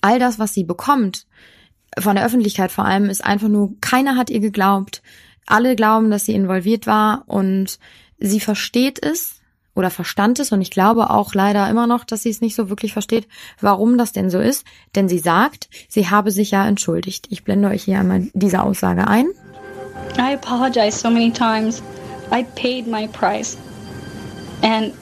[0.00, 1.26] all das, was sie bekommt,
[1.98, 5.02] von der Öffentlichkeit vor allem, ist einfach nur, keiner hat ihr geglaubt.
[5.46, 7.78] Alle glauben, dass sie involviert war und
[8.18, 9.40] sie versteht es
[9.74, 12.68] oder verstand es und ich glaube auch leider immer noch, dass sie es nicht so
[12.68, 13.28] wirklich versteht,
[13.60, 14.66] warum das denn so ist.
[14.94, 17.28] Denn sie sagt, sie habe sich ja entschuldigt.
[17.30, 19.28] Ich blende euch hier einmal diese Aussage ein.
[20.18, 21.82] I apologize so many times.
[22.32, 23.56] I paid my price.
[24.62, 24.92] And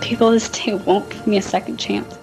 [0.00, 2.18] people still won't give me a second chance.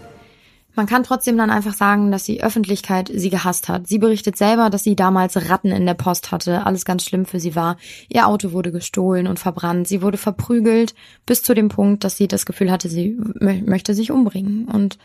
[0.74, 3.88] Man kann trotzdem dann einfach sagen, dass die Öffentlichkeit sie gehasst hat.
[3.88, 7.40] Sie berichtet selber, dass sie damals Ratten in der Post hatte, alles ganz schlimm für
[7.40, 7.78] sie war.
[8.08, 9.88] Ihr Auto wurde gestohlen und verbrannt.
[9.88, 10.96] Sie wurde verprügelt
[11.26, 14.66] bis zu dem Punkt, dass sie das Gefühl hatte, sie möchte sich umbringen.
[14.66, 14.98] Und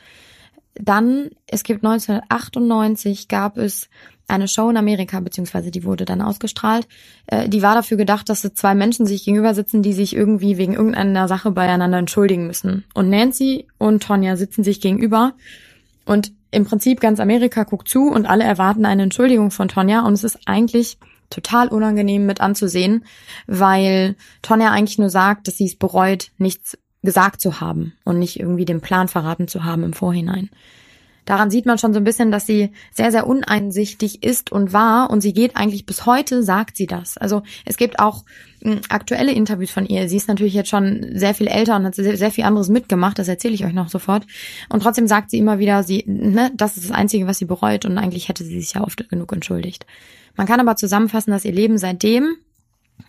[0.75, 3.89] dann, es gibt 1998 gab es
[4.29, 6.89] eine Show in Amerika, beziehungsweise die wurde dann ausgestrahlt.
[7.27, 10.75] Äh, die war dafür gedacht, dass zwei Menschen sich gegenüber sitzen, die sich irgendwie wegen
[10.75, 12.85] irgendeiner Sache beieinander entschuldigen müssen.
[12.95, 15.35] Und Nancy und Tonja sitzen sich gegenüber
[16.05, 20.15] und im Prinzip ganz Amerika guckt zu und alle erwarten eine Entschuldigung von Tonja und
[20.15, 20.99] es ist eigentlich
[21.31, 23.05] total unangenehm mit anzusehen,
[23.47, 28.39] weil Tonja eigentlich nur sagt, dass sie es bereut, nichts gesagt zu haben und nicht
[28.39, 30.51] irgendwie den Plan verraten zu haben im Vorhinein.
[31.27, 35.11] Daran sieht man schon so ein bisschen, dass sie sehr, sehr uneinsichtig ist und war
[35.11, 37.19] und sie geht eigentlich bis heute, sagt sie das.
[37.19, 38.25] Also es gibt auch
[38.63, 40.09] hm, aktuelle Interviews von ihr.
[40.09, 43.19] Sie ist natürlich jetzt schon sehr viel älter und hat sehr, sehr viel anderes mitgemacht,
[43.19, 44.25] das erzähle ich euch noch sofort.
[44.71, 47.85] Und trotzdem sagt sie immer wieder, sie, ne, das ist das Einzige, was sie bereut
[47.85, 49.85] und eigentlich hätte sie sich ja oft genug entschuldigt.
[50.37, 52.37] Man kann aber zusammenfassen, dass ihr Leben seitdem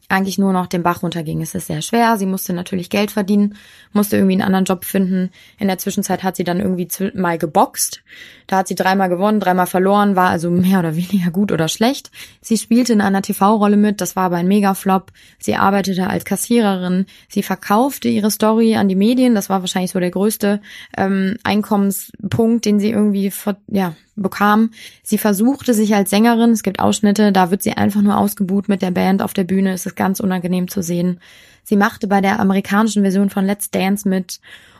[0.09, 1.41] eigentlich nur noch den Bach runterging.
[1.41, 2.17] Es ist sehr schwer.
[2.17, 3.57] Sie musste natürlich Geld verdienen,
[3.91, 5.31] musste irgendwie einen anderen Job finden.
[5.59, 8.03] In der Zwischenzeit hat sie dann irgendwie mal geboxt.
[8.47, 12.09] Da hat sie dreimal gewonnen, dreimal verloren, war also mehr oder weniger gut oder schlecht.
[12.41, 15.11] Sie spielte in einer TV-Rolle mit, das war aber ein Megaflop.
[15.39, 17.05] Sie arbeitete als Kassiererin.
[17.27, 19.35] Sie verkaufte ihre Story an die Medien.
[19.35, 20.61] Das war wahrscheinlich so der größte
[20.95, 23.31] ähm, Einkommenspunkt, den sie irgendwie
[23.67, 24.71] ja, bekam.
[25.03, 28.81] Sie versuchte sich als Sängerin, es gibt Ausschnitte, da wird sie einfach nur ausgebuht mit
[28.81, 31.19] der Band auf der Bühne, es ist ganz unangenehm zu sehen.
[31.63, 34.39] Sie machte bei der amerikanischen Version von Let's Dance mit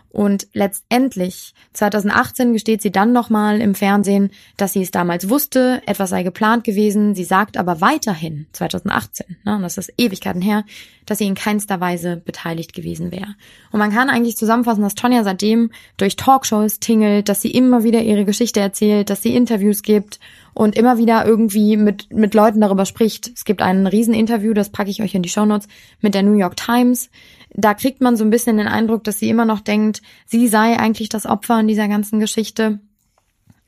[0.10, 6.10] und letztendlich, 2018 gesteht sie dann nochmal im Fernsehen, dass sie es damals wusste, etwas
[6.10, 7.14] sei geplant gewesen.
[7.14, 10.64] Sie sagt aber weiterhin, 2018, ne, und das ist Ewigkeiten her,
[11.06, 13.36] dass sie in keinster Weise beteiligt gewesen wäre.
[13.72, 18.02] Und man kann eigentlich zusammenfassen, dass Tonja seitdem durch Talkshows tingelt, dass sie immer wieder
[18.02, 20.20] ihre Geschichte erzählt, dass sie Interviews gibt
[20.54, 23.32] und immer wieder irgendwie mit, mit Leuten darüber spricht.
[23.36, 25.68] Es gibt ein Rieseninterview, das packe ich euch in die Shownotes,
[26.02, 27.10] mit der New York Times
[27.54, 30.78] da kriegt man so ein bisschen den Eindruck, dass sie immer noch denkt, sie sei
[30.78, 32.80] eigentlich das Opfer in dieser ganzen Geschichte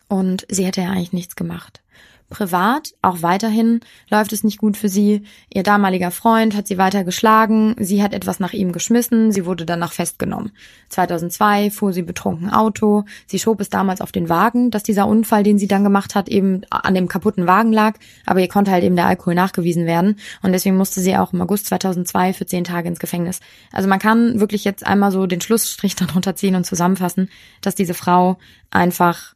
[0.08, 1.82] und sie hätte ja eigentlich nichts gemacht.
[2.30, 5.24] Privat, auch weiterhin, läuft es nicht gut für sie.
[5.52, 9.66] Ihr damaliger Freund hat sie weiter geschlagen, sie hat etwas nach ihm geschmissen, sie wurde
[9.66, 10.52] danach festgenommen.
[10.90, 15.44] 2002 fuhr sie betrunken Auto, sie schob es damals auf den Wagen, dass dieser Unfall,
[15.44, 18.84] den sie dann gemacht hat, eben an dem kaputten Wagen lag, aber ihr konnte halt
[18.84, 22.64] eben der Alkohol nachgewiesen werden und deswegen musste sie auch im August 2002 für zehn
[22.64, 23.40] Tage ins Gefängnis.
[23.72, 27.30] Also man kann wirklich jetzt einmal so den Schlussstrich darunter ziehen und zusammenfassen,
[27.62, 28.38] dass diese Frau
[28.72, 29.34] einfach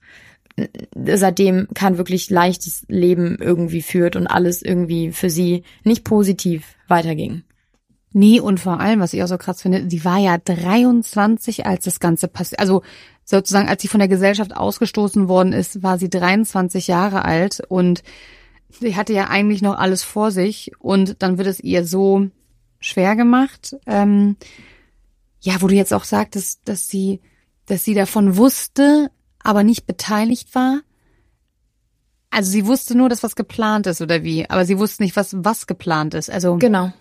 [1.05, 7.43] seitdem kein wirklich leichtes Leben irgendwie führt und alles irgendwie für sie nicht positiv weiterging.
[8.15, 11.85] Nee, und vor allem, was ich auch so krass finde, sie war ja 23, als
[11.85, 12.59] das Ganze passiert.
[12.59, 12.83] Also
[13.25, 18.03] sozusagen, als sie von der Gesellschaft ausgestoßen worden ist, war sie 23 Jahre alt und
[18.69, 22.27] sie hatte ja eigentlich noch alles vor sich und dann wird es ihr so
[22.79, 23.75] schwer gemacht.
[23.87, 24.35] Ähm,
[25.41, 27.19] ja, wo du jetzt auch sagtest, dass sie,
[27.65, 29.09] dass sie davon wusste,
[29.43, 30.81] aber nicht beteiligt war?
[32.29, 35.35] Also sie wusste nur, dass was geplant ist oder wie, aber sie wusste nicht, was
[35.37, 36.31] was geplant ist.
[36.31, 36.91] Also genau.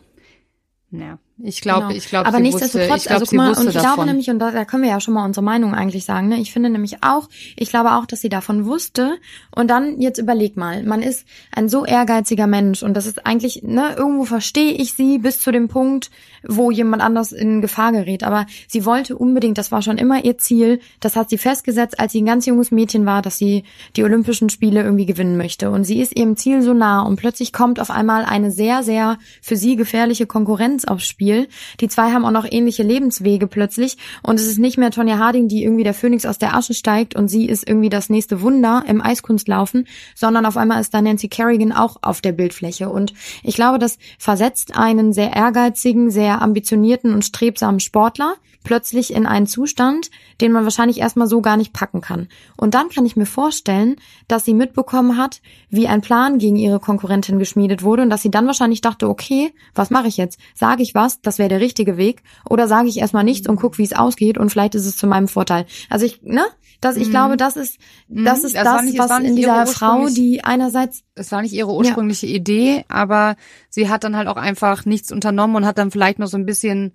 [0.90, 1.97] Ja, ich glaube, genau.
[1.97, 3.95] ich glaube, aber nichtsdestotrotz, also guck mal, und ich davon.
[3.95, 6.40] glaube nämlich, und da, da können wir ja schon mal unsere Meinung eigentlich sagen, ne?
[6.40, 9.18] Ich finde nämlich auch, ich glaube auch, dass sie davon wusste.
[9.55, 13.62] Und dann jetzt überleg mal, man ist ein so ehrgeiziger Mensch und das ist eigentlich,
[13.64, 16.11] ne, irgendwo verstehe ich sie bis zu dem Punkt,
[16.47, 18.22] wo jemand anders in Gefahr gerät.
[18.22, 22.12] Aber sie wollte unbedingt, das war schon immer ihr Ziel, das hat sie festgesetzt, als
[22.12, 23.64] sie ein ganz junges Mädchen war, dass sie
[23.97, 25.70] die Olympischen Spiele irgendwie gewinnen möchte.
[25.70, 29.18] Und sie ist ihrem Ziel so nah und plötzlich kommt auf einmal eine sehr, sehr
[29.40, 31.49] für sie gefährliche Konkurrenz aufs Spiel viel.
[31.80, 35.49] Die zwei haben auch noch ähnliche Lebenswege plötzlich und es ist nicht mehr Tonja Harding,
[35.49, 38.85] die irgendwie der Phönix aus der Asche steigt und sie ist irgendwie das nächste Wunder
[38.87, 43.55] im Eiskunstlaufen, sondern auf einmal ist da Nancy Kerrigan auch auf der Bildfläche und ich
[43.55, 50.11] glaube, das versetzt einen sehr ehrgeizigen, sehr ambitionierten und strebsamen Sportler plötzlich in einen Zustand,
[50.41, 52.28] den man wahrscheinlich erstmal so gar nicht packen kann.
[52.57, 53.97] Und dann kann ich mir vorstellen,
[54.28, 58.30] dass sie mitbekommen hat, wie ein Plan gegen ihre Konkurrentin geschmiedet wurde und dass sie
[58.30, 60.39] dann wahrscheinlich dachte, okay, was mache ich jetzt?
[60.55, 63.79] Sage ich was, das wäre der richtige Weg, oder sage ich erstmal nichts und guck,
[63.79, 65.67] wie es ausgeht und vielleicht ist es zu meinem Vorteil.
[65.91, 66.45] Also ich, ne?
[66.81, 67.11] Das, ich mhm.
[67.13, 68.25] glaube, das ist, mhm.
[68.25, 71.05] das ist das, das nicht, was in dieser Frau, die einerseits.
[71.15, 72.35] Es war nicht ihre ursprüngliche ja.
[72.35, 73.37] Idee, aber
[73.69, 76.47] sie hat dann halt auch einfach nichts unternommen und hat dann vielleicht noch so ein
[76.47, 76.93] bisschen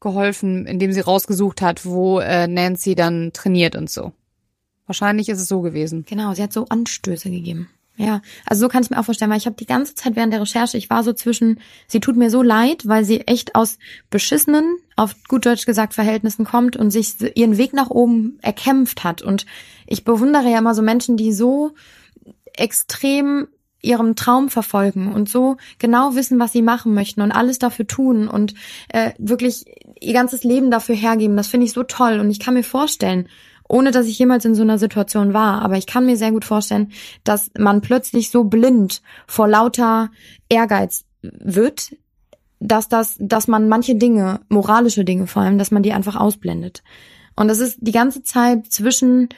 [0.00, 4.12] geholfen, indem sie rausgesucht hat, wo äh, Nancy dann trainiert und so.
[4.86, 6.04] Wahrscheinlich ist es so gewesen.
[6.08, 7.68] Genau, sie hat so Anstöße gegeben.
[7.96, 10.32] Ja, also so kann ich mir auch vorstellen, weil ich habe die ganze Zeit während
[10.32, 13.78] der Recherche, ich war so zwischen, sie tut mir so leid, weil sie echt aus
[14.08, 19.20] beschissenen, auf gut Deutsch gesagt, Verhältnissen kommt und sich ihren Weg nach oben erkämpft hat.
[19.20, 19.44] Und
[19.86, 21.72] ich bewundere ja immer so Menschen, die so
[22.54, 23.48] extrem
[23.82, 28.28] ihrem Traum verfolgen und so genau wissen, was sie machen möchten und alles dafür tun
[28.28, 28.54] und
[28.88, 29.64] äh, wirklich
[30.00, 31.36] ihr ganzes Leben dafür hergeben.
[31.36, 33.28] Das finde ich so toll und ich kann mir vorstellen,
[33.70, 36.44] ohne dass ich jemals in so einer Situation war, aber ich kann mir sehr gut
[36.44, 36.90] vorstellen,
[37.24, 40.10] dass man plötzlich so blind vor lauter
[40.48, 41.96] Ehrgeiz wird,
[42.58, 46.82] dass das, dass man manche Dinge, moralische Dinge vor allem, dass man die einfach ausblendet.
[47.36, 49.28] Und das ist die ganze Zeit zwischen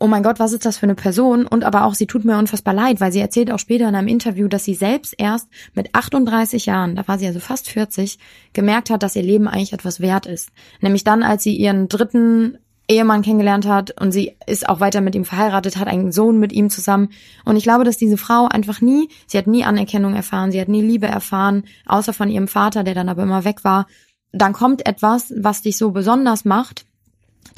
[0.00, 1.44] oh mein Gott, was ist das für eine Person?
[1.44, 4.06] Und aber auch, sie tut mir unfassbar leid, weil sie erzählt auch später in einem
[4.06, 8.18] Interview, dass sie selbst erst mit 38 Jahren, da war sie also fast 40,
[8.52, 10.50] gemerkt hat, dass ihr Leben eigentlich etwas wert ist.
[10.80, 12.58] Nämlich dann, als sie ihren dritten
[12.88, 16.52] Ehemann kennengelernt hat und sie ist auch weiter mit ihm verheiratet, hat einen Sohn mit
[16.52, 17.10] ihm zusammen.
[17.44, 20.68] Und ich glaube, dass diese Frau einfach nie, sie hat nie Anerkennung erfahren, sie hat
[20.68, 23.86] nie Liebe erfahren, außer von ihrem Vater, der dann aber immer weg war.
[24.32, 26.86] Dann kommt etwas, was dich so besonders macht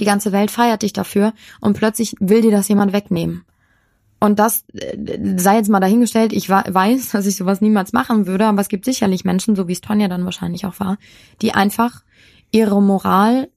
[0.00, 3.44] die ganze Welt feiert dich dafür und plötzlich will dir das jemand wegnehmen.
[4.18, 4.96] Und das äh,
[5.36, 8.84] sei jetzt mal dahingestellt, ich weiß, dass ich sowas niemals machen würde, aber es gibt
[8.84, 10.98] sicherlich Menschen, so wie es Tonja dann wahrscheinlich auch war,
[11.40, 12.02] die einfach
[12.50, 13.48] ihre Moral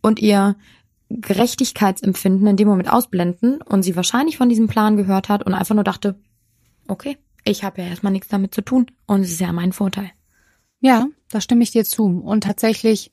[0.00, 0.56] und ihr
[1.20, 5.74] Gerechtigkeitsempfinden in dem Moment ausblenden und sie wahrscheinlich von diesem Plan gehört hat und einfach
[5.74, 6.16] nur dachte,
[6.88, 10.10] okay, ich habe ja erstmal nichts damit zu tun und es ist ja mein Vorteil.
[10.80, 12.04] Ja, da stimme ich dir zu.
[12.04, 13.12] Und tatsächlich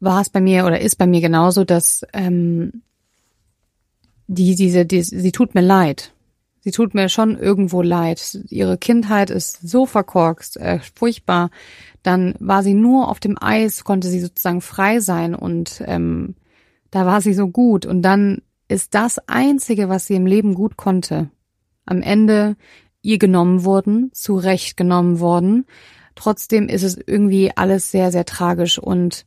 [0.00, 2.82] war es bei mir oder ist bei mir genauso, dass ähm,
[4.26, 6.12] die diese die, sie tut mir leid.
[6.60, 8.40] Sie tut mir schon irgendwo leid.
[8.48, 11.50] Ihre Kindheit ist so verkorkst, äh, furchtbar.
[12.02, 16.34] Dann war sie nur auf dem Eis, konnte sie sozusagen frei sein und ähm,
[16.90, 17.86] da war sie so gut.
[17.86, 21.30] Und dann ist das Einzige, was sie im Leben gut konnte,
[21.84, 22.56] am Ende
[23.02, 25.66] ihr genommen worden, zu Recht genommen worden.
[26.16, 29.26] Trotzdem ist es irgendwie alles sehr, sehr tragisch und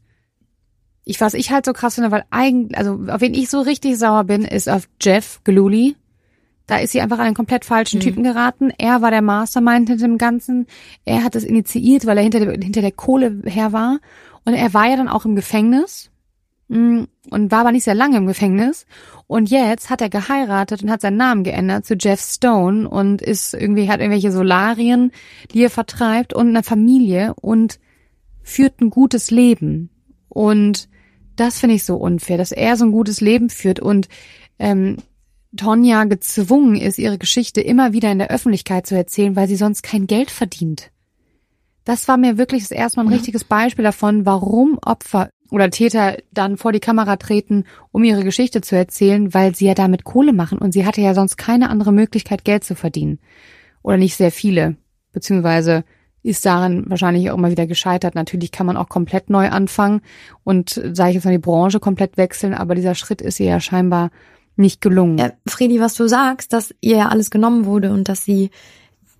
[1.05, 3.97] ich, was ich halt so krass finde, weil eigentlich, also auf wen ich so richtig
[3.97, 5.95] sauer bin, ist auf Jeff Glooly.
[6.67, 8.03] Da ist sie einfach an einen komplett falschen mhm.
[8.03, 8.71] Typen geraten.
[8.77, 10.67] Er war der Mastermind hinter dem Ganzen.
[11.05, 13.99] Er hat es initiiert, weil er hinter der, hinter der Kohle her war.
[14.45, 16.11] Und er war ja dann auch im Gefängnis
[16.69, 18.85] und war aber nicht sehr lange im Gefängnis.
[19.25, 23.53] Und jetzt hat er geheiratet und hat seinen Namen geändert zu Jeff Stone und ist
[23.53, 25.11] irgendwie, hat irgendwelche Solarien,
[25.51, 27.79] die er vertreibt und eine Familie und
[28.43, 29.89] führt ein gutes Leben.
[30.29, 30.89] Und
[31.35, 34.07] das finde ich so unfair, dass er so ein gutes Leben führt und
[34.59, 34.97] ähm,
[35.55, 39.81] Tonja gezwungen ist, ihre Geschichte immer wieder in der Öffentlichkeit zu erzählen, weil sie sonst
[39.81, 40.91] kein Geld verdient.
[41.83, 46.17] Das war mir wirklich das erste Mal ein richtiges Beispiel davon, warum Opfer oder Täter
[46.31, 50.33] dann vor die Kamera treten, um ihre Geschichte zu erzählen, weil sie ja damit Kohle
[50.33, 53.19] machen und sie hatte ja sonst keine andere Möglichkeit, Geld zu verdienen.
[53.81, 54.75] Oder nicht sehr viele,
[55.13, 55.83] beziehungsweise
[56.21, 58.15] ist daran wahrscheinlich auch immer wieder gescheitert.
[58.15, 60.01] Natürlich kann man auch komplett neu anfangen
[60.43, 63.59] und, sage ich jetzt mal, die Branche komplett wechseln, aber dieser Schritt ist ihr ja
[63.59, 64.11] scheinbar
[64.55, 65.17] nicht gelungen.
[65.17, 68.49] Ja, Fredi, was du sagst, dass ihr ja alles genommen wurde und dass sie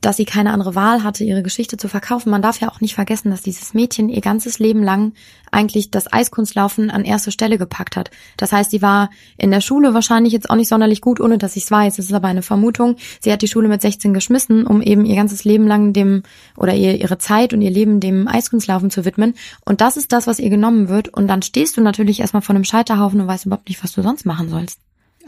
[0.02, 2.30] dass sie keine andere Wahl hatte, ihre Geschichte zu verkaufen.
[2.30, 5.14] Man darf ja auch nicht vergessen, dass dieses Mädchen ihr ganzes Leben lang
[5.52, 8.12] eigentlich das Eiskunstlaufen an erste Stelle gepackt hat.
[8.38, 11.56] Das heißt, sie war in der Schule wahrscheinlich jetzt auch nicht sonderlich gut, ohne dass
[11.56, 12.00] ich es weiß.
[12.00, 12.96] Es ist aber eine Vermutung.
[13.20, 16.24] Sie hat die Schule mit 16 geschmissen, um eben ihr ganzes Leben lang dem
[16.56, 19.34] oder ihr, ihre Zeit und ihr Leben dem Eiskunstlaufen zu widmen.
[19.66, 21.10] Und das ist das, was ihr genommen wird.
[21.10, 24.02] Und dann stehst du natürlich erstmal vor einem Scheiterhaufen und weißt überhaupt nicht, was du
[24.02, 24.80] sonst machen sollst.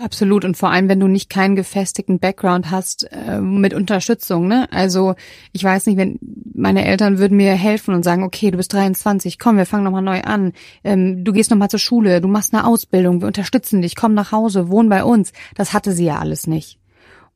[0.02, 4.48] Absolut und vor allem, wenn du nicht keinen gefestigten Background hast äh, mit Unterstützung.
[4.48, 4.68] Ne?
[4.72, 5.14] Also
[5.52, 6.18] ich weiß nicht, wenn
[6.56, 10.02] meine Eltern würden mir helfen und sagen, okay, du bist 23, komm, wir fangen nochmal
[10.02, 10.54] neu an.
[10.84, 14.32] Ähm, du gehst nochmal zur Schule, du machst eine Ausbildung, wir unterstützen dich, komm nach
[14.32, 15.34] Hause, wohn bei uns.
[15.54, 16.80] Das hatte sie ja alles nicht.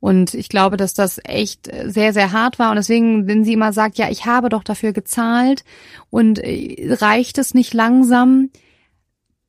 [0.00, 2.70] Und ich glaube, dass das echt sehr, sehr hart war.
[2.70, 5.64] Und deswegen, wenn sie immer sagt, ja, ich habe doch dafür gezahlt
[6.10, 8.50] und äh, reicht es nicht langsam,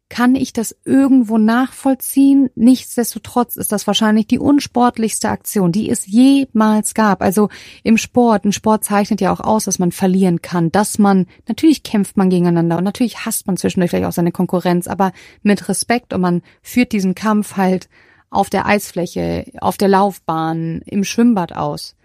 [0.10, 2.50] kann ich das irgendwo nachvollziehen.
[2.56, 7.22] Nichtsdestotrotz ist das wahrscheinlich die unsportlichste Aktion, die es jemals gab.
[7.22, 7.50] Also
[7.84, 11.84] im Sport, ein Sport zeichnet ja auch aus, dass man verlieren kann, dass man, natürlich
[11.84, 15.12] kämpft man gegeneinander und natürlich hasst man zwischendurch vielleicht auch seine Konkurrenz, aber
[15.44, 17.90] mit Respekt und man führt diesen Kampf halt
[18.30, 21.96] auf der Eisfläche, auf der Laufbahn, im Schwimmbad aus.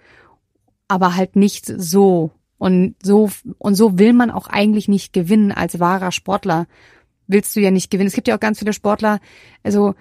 [0.89, 2.33] Aber halt nicht so.
[2.59, 6.67] Und so, und so will man auch eigentlich nicht gewinnen als wahrer Sportler.
[7.33, 8.09] Willst du ja nicht gewinnen.
[8.09, 9.21] Es gibt ja auch ganz viele Sportler,
[9.63, 9.95] also,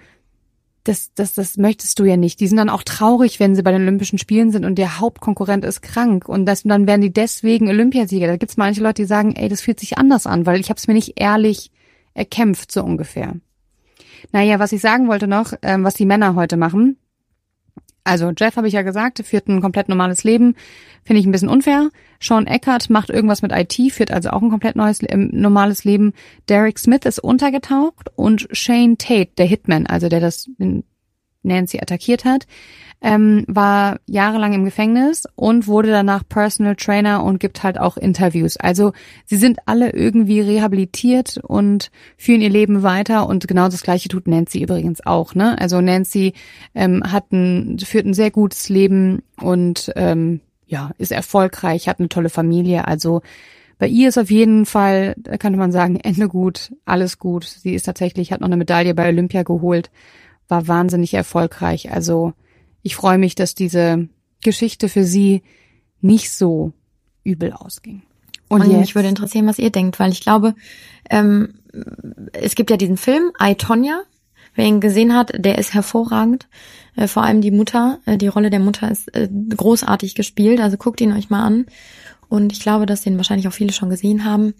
[0.84, 2.40] das, das, das möchtest du ja nicht.
[2.40, 5.64] Die sind dann auch traurig, wenn sie bei den Olympischen Spielen sind und der Hauptkonkurrent
[5.64, 8.26] ist krank und das, dann werden die deswegen Olympiasieger.
[8.26, 10.78] Da gibt's manche Leute, die sagen, ey, das fühlt sich anders an, weil ich habe
[10.78, 11.70] es mir nicht ehrlich
[12.14, 13.36] erkämpft, so ungefähr.
[14.32, 16.96] Naja, was ich sagen wollte noch, ähm, was die Männer heute machen.
[18.04, 20.54] Also Jeff habe ich ja gesagt, führt ein komplett normales Leben.
[21.04, 21.90] Finde ich ein bisschen unfair.
[22.20, 26.12] Sean Eckert macht irgendwas mit IT, führt also auch ein komplett neues, äh, normales Leben.
[26.48, 30.48] Derek Smith ist untergetaucht und Shane Tate, der Hitman, also der das
[31.42, 32.46] Nancy attackiert hat,
[33.02, 38.56] ähm, war jahrelang im Gefängnis und wurde danach Personal Trainer und gibt halt auch Interviews.
[38.56, 38.92] Also
[39.26, 44.28] sie sind alle irgendwie rehabilitiert und führen ihr Leben weiter und genau das gleiche tut
[44.28, 45.34] Nancy übrigens auch.
[45.34, 45.58] Ne?
[45.60, 46.32] Also Nancy
[46.74, 52.08] ähm, hat ein, führt ein sehr gutes Leben und ähm, ja ist erfolgreich, hat eine
[52.08, 52.86] tolle Familie.
[52.86, 53.20] Also
[53.78, 57.44] bei ihr ist auf jeden Fall, könnte man sagen, Ende gut, alles gut.
[57.44, 59.90] Sie ist tatsächlich, hat noch eine Medaille bei Olympia geholt,
[60.48, 61.92] war wahnsinnig erfolgreich.
[61.92, 62.32] Also
[62.82, 64.08] ich freue mich, dass diese
[64.42, 65.42] Geschichte für sie
[66.00, 66.72] nicht so
[67.24, 68.02] übel ausging.
[68.48, 70.54] Und, und mich würde interessieren, was ihr denkt, weil ich glaube,
[71.08, 71.54] ähm,
[72.32, 74.02] es gibt ja diesen Film I, Tonya.
[74.54, 76.48] Wer ihn gesehen hat, der ist hervorragend.
[76.94, 80.60] Äh, vor allem die Mutter, äh, die Rolle der Mutter ist äh, großartig gespielt.
[80.60, 81.66] Also guckt ihn euch mal an.
[82.28, 84.54] Und ich glaube, dass den wahrscheinlich auch viele schon gesehen haben.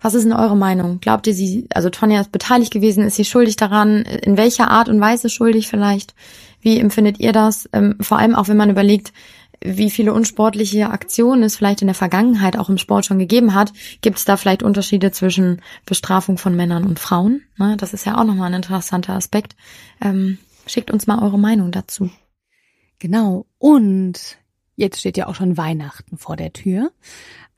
[0.00, 1.00] Was ist denn eure Meinung?
[1.00, 4.02] Glaubt ihr, sie, also Tonja ist beteiligt gewesen, ist sie schuldig daran?
[4.02, 6.14] In welcher Art und Weise schuldig vielleicht?
[6.60, 7.68] Wie empfindet ihr das?
[7.72, 9.12] Ähm, vor allem auch, wenn man überlegt,
[9.60, 13.72] wie viele unsportliche Aktionen es vielleicht in der Vergangenheit auch im Sport schon gegeben hat,
[14.02, 17.42] gibt es da vielleicht Unterschiede zwischen Bestrafung von Männern und Frauen?
[17.56, 17.76] Ne?
[17.76, 19.56] Das ist ja auch nochmal ein interessanter Aspekt.
[20.00, 22.10] Ähm, schickt uns mal eure Meinung dazu.
[23.00, 23.46] Genau.
[23.58, 24.38] Und
[24.76, 26.92] jetzt steht ja auch schon Weihnachten vor der Tür.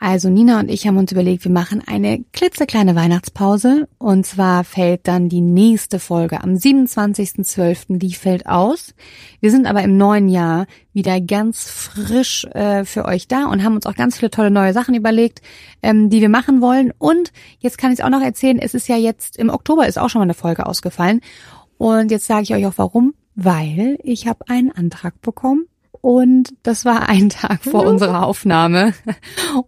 [0.03, 5.07] Also Nina und ich haben uns überlegt, wir machen eine klitzekleine Weihnachtspause und zwar fällt
[5.07, 7.98] dann die nächste Folge am 27.12.
[7.98, 8.94] die fällt aus.
[9.40, 13.74] Wir sind aber im neuen Jahr wieder ganz frisch äh, für euch da und haben
[13.74, 15.42] uns auch ganz viele tolle neue Sachen überlegt,
[15.82, 16.94] ähm, die wir machen wollen.
[16.96, 19.98] Und jetzt kann ich es auch noch erzählen, es ist ja jetzt im Oktober ist
[19.98, 21.20] auch schon mal eine Folge ausgefallen
[21.76, 25.66] und jetzt sage ich euch auch warum, weil ich habe einen Antrag bekommen
[26.01, 28.94] und das war ein Tag vor unserer Aufnahme.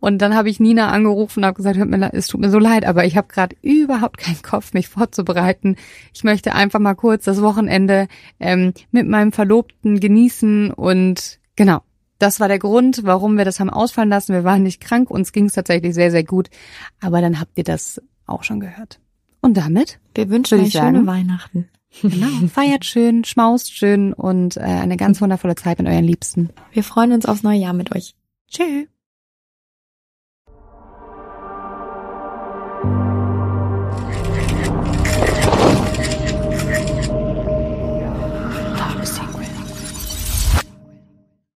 [0.00, 2.58] Und dann habe ich Nina angerufen und habe gesagt, hört mir, es tut mir so
[2.58, 5.76] leid, aber ich habe gerade überhaupt keinen Kopf, mich vorzubereiten.
[6.14, 8.08] Ich möchte einfach mal kurz das Wochenende
[8.40, 11.80] ähm, mit meinem Verlobten genießen und genau.
[12.18, 14.32] Das war der Grund, warum wir das haben ausfallen lassen.
[14.32, 16.50] Wir waren nicht krank, uns ging es tatsächlich sehr, sehr gut.
[17.00, 19.00] Aber dann habt ihr das auch schon gehört.
[19.40, 19.98] Und damit?
[20.14, 21.68] Wir wünschen euch schöne Weihnachten.
[22.00, 26.50] Genau, feiert schön, schmaust schön und äh, eine ganz wundervolle Zeit mit euren Liebsten.
[26.72, 28.14] Wir freuen uns aufs neue Jahr mit euch.
[28.50, 28.86] Tschüss.